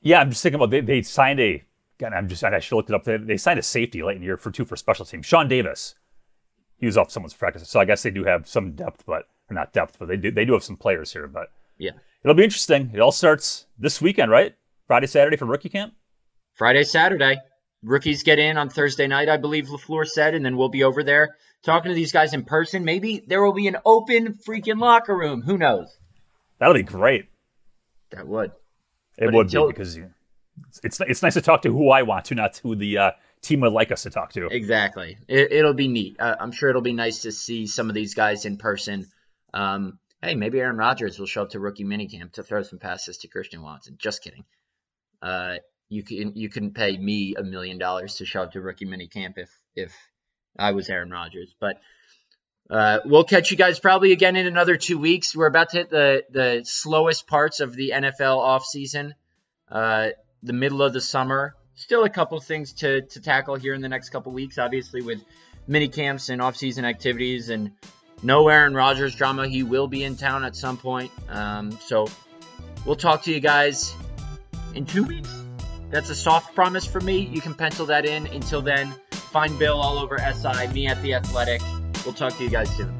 Yeah, 0.00 0.20
I'm 0.20 0.30
just 0.30 0.42
thinking 0.42 0.56
about 0.56 0.70
they, 0.70 0.80
they 0.80 1.02
signed 1.02 1.40
a. 1.40 1.64
God, 1.98 2.12
I'm 2.12 2.28
just 2.28 2.44
I 2.44 2.60
should 2.60 2.76
look 2.76 2.88
it 2.88 2.94
up. 2.94 3.04
They, 3.04 3.16
they 3.16 3.36
signed 3.36 3.58
a 3.58 3.62
safety 3.62 4.02
late 4.02 4.14
in 4.14 4.20
the 4.20 4.26
year 4.26 4.36
for 4.36 4.52
two 4.52 4.64
for 4.64 4.76
special 4.76 5.04
teams. 5.04 5.26
Sean 5.26 5.48
Davis, 5.48 5.96
he 6.76 6.86
was 6.86 6.96
off 6.96 7.10
someone's 7.10 7.34
practice, 7.34 7.68
so 7.68 7.80
I 7.80 7.84
guess 7.84 8.04
they 8.04 8.12
do 8.12 8.22
have 8.22 8.46
some 8.46 8.72
depth, 8.72 9.04
but 9.04 9.24
or 9.50 9.54
not 9.54 9.72
depth, 9.72 9.96
but 9.98 10.08
they 10.08 10.16
do 10.16 10.30
they 10.30 10.44
do 10.44 10.52
have 10.52 10.64
some 10.64 10.76
players 10.76 11.12
here. 11.12 11.26
But 11.26 11.50
yeah, 11.78 11.92
it'll 12.22 12.34
be 12.34 12.44
interesting. 12.44 12.90
It 12.94 13.00
all 13.00 13.12
starts 13.12 13.66
this 13.78 14.00
weekend, 14.00 14.30
right? 14.30 14.54
Friday, 14.86 15.06
Saturday 15.06 15.36
for 15.36 15.46
rookie 15.46 15.68
camp. 15.68 15.94
Friday, 16.54 16.84
Saturday. 16.84 17.38
Rookies 17.84 18.24
get 18.24 18.40
in 18.40 18.58
on 18.58 18.70
Thursday 18.70 19.06
night, 19.06 19.28
I 19.28 19.36
believe 19.36 19.66
Lafleur 19.66 20.04
said, 20.04 20.34
and 20.34 20.44
then 20.44 20.56
we'll 20.56 20.68
be 20.68 20.82
over 20.82 21.04
there 21.04 21.36
talking 21.62 21.90
to 21.90 21.94
these 21.94 22.10
guys 22.10 22.34
in 22.34 22.44
person. 22.44 22.84
Maybe 22.84 23.22
there 23.24 23.42
will 23.42 23.52
be 23.52 23.68
an 23.68 23.76
open 23.84 24.34
freaking 24.34 24.80
locker 24.80 25.16
room. 25.16 25.42
Who 25.42 25.56
knows? 25.56 25.86
That'll 26.58 26.74
be 26.74 26.82
great. 26.82 27.26
That 28.10 28.26
would. 28.26 28.50
It 29.16 29.26
but 29.26 29.34
would 29.34 29.46
until, 29.46 29.66
be 29.66 29.72
because 29.72 29.98
it's 30.82 31.00
it's 31.00 31.22
nice 31.22 31.34
to 31.34 31.40
talk 31.40 31.62
to 31.62 31.72
who 31.72 31.90
I 31.90 32.02
want 32.02 32.26
to, 32.26 32.34
not 32.34 32.56
who 32.58 32.74
the 32.74 32.98
uh, 32.98 33.10
team 33.42 33.60
would 33.60 33.72
like 33.72 33.92
us 33.92 34.02
to 34.04 34.10
talk 34.10 34.32
to. 34.32 34.46
Exactly. 34.46 35.18
It, 35.28 35.64
will 35.64 35.74
be 35.74 35.88
neat. 35.88 36.16
Uh, 36.18 36.36
I'm 36.38 36.52
sure 36.52 36.70
it'll 36.70 36.82
be 36.82 36.92
nice 36.92 37.22
to 37.22 37.32
see 37.32 37.66
some 37.66 37.88
of 37.88 37.94
these 37.94 38.14
guys 38.14 38.44
in 38.44 38.56
person. 38.56 39.06
Um, 39.54 39.98
hey, 40.22 40.34
maybe 40.34 40.60
Aaron 40.60 40.76
Rodgers 40.76 41.18
will 41.18 41.26
show 41.26 41.42
up 41.42 41.50
to 41.50 41.60
rookie 41.60 41.84
minicamp 41.84 42.32
to 42.32 42.42
throw 42.42 42.62
some 42.62 42.78
passes 42.78 43.18
to 43.18 43.28
Christian 43.28 43.62
Watson. 43.62 43.96
Just 43.98 44.22
kidding. 44.22 44.44
Uh, 45.22 45.56
you 45.88 46.02
can 46.02 46.36
you 46.36 46.48
can 46.48 46.72
pay 46.72 46.96
me 46.96 47.34
a 47.36 47.42
million 47.42 47.78
dollars 47.78 48.16
to 48.16 48.26
show 48.26 48.42
up 48.42 48.52
to 48.52 48.60
rookie 48.60 48.86
minicamp 48.86 49.34
if 49.36 49.50
if 49.74 49.94
I 50.58 50.72
was 50.72 50.88
Aaron 50.88 51.10
Rodgers, 51.10 51.54
but. 51.60 51.80
Uh, 52.70 52.98
we'll 53.06 53.24
catch 53.24 53.50
you 53.50 53.56
guys 53.56 53.80
probably 53.80 54.12
again 54.12 54.36
in 54.36 54.46
another 54.46 54.76
two 54.76 54.98
weeks. 54.98 55.34
We're 55.34 55.46
about 55.46 55.70
to 55.70 55.78
hit 55.78 55.88
the, 55.88 56.24
the 56.28 56.60
slowest 56.64 57.26
parts 57.26 57.60
of 57.60 57.74
the 57.74 57.92
NFL 57.94 58.36
offseason, 58.36 59.14
uh, 59.70 60.08
the 60.42 60.52
middle 60.52 60.82
of 60.82 60.92
the 60.92 61.00
summer. 61.00 61.54
Still 61.76 62.04
a 62.04 62.10
couple 62.10 62.38
things 62.40 62.74
to, 62.74 63.00
to 63.00 63.20
tackle 63.22 63.54
here 63.54 63.72
in 63.72 63.80
the 63.80 63.88
next 63.88 64.10
couple 64.10 64.32
weeks, 64.32 64.58
obviously, 64.58 65.00
with 65.00 65.24
mini 65.66 65.88
camps 65.88 66.28
and 66.28 66.42
offseason 66.42 66.84
activities 66.84 67.48
and 67.48 67.72
no 68.22 68.48
Aaron 68.48 68.74
Rodgers 68.74 69.14
drama. 69.14 69.48
He 69.48 69.62
will 69.62 69.88
be 69.88 70.04
in 70.04 70.16
town 70.16 70.44
at 70.44 70.56
some 70.56 70.76
point. 70.76 71.10
Um, 71.28 71.72
so 71.72 72.06
we'll 72.84 72.96
talk 72.96 73.22
to 73.24 73.32
you 73.32 73.40
guys 73.40 73.94
in 74.74 74.84
two 74.84 75.04
weeks. 75.04 75.44
That's 75.90 76.10
a 76.10 76.14
soft 76.14 76.54
promise 76.54 76.84
for 76.84 77.00
me. 77.00 77.18
You 77.18 77.40
can 77.40 77.54
pencil 77.54 77.86
that 77.86 78.04
in. 78.04 78.26
Until 78.28 78.60
then, 78.60 78.94
find 79.10 79.58
Bill 79.58 79.80
all 79.80 79.98
over 79.98 80.18
SI, 80.18 80.68
me 80.68 80.86
at 80.86 81.00
The 81.02 81.14
Athletic. 81.14 81.62
We'll 82.04 82.14
talk 82.14 82.36
to 82.36 82.44
you 82.44 82.50
guys 82.50 82.74
soon. 82.76 82.94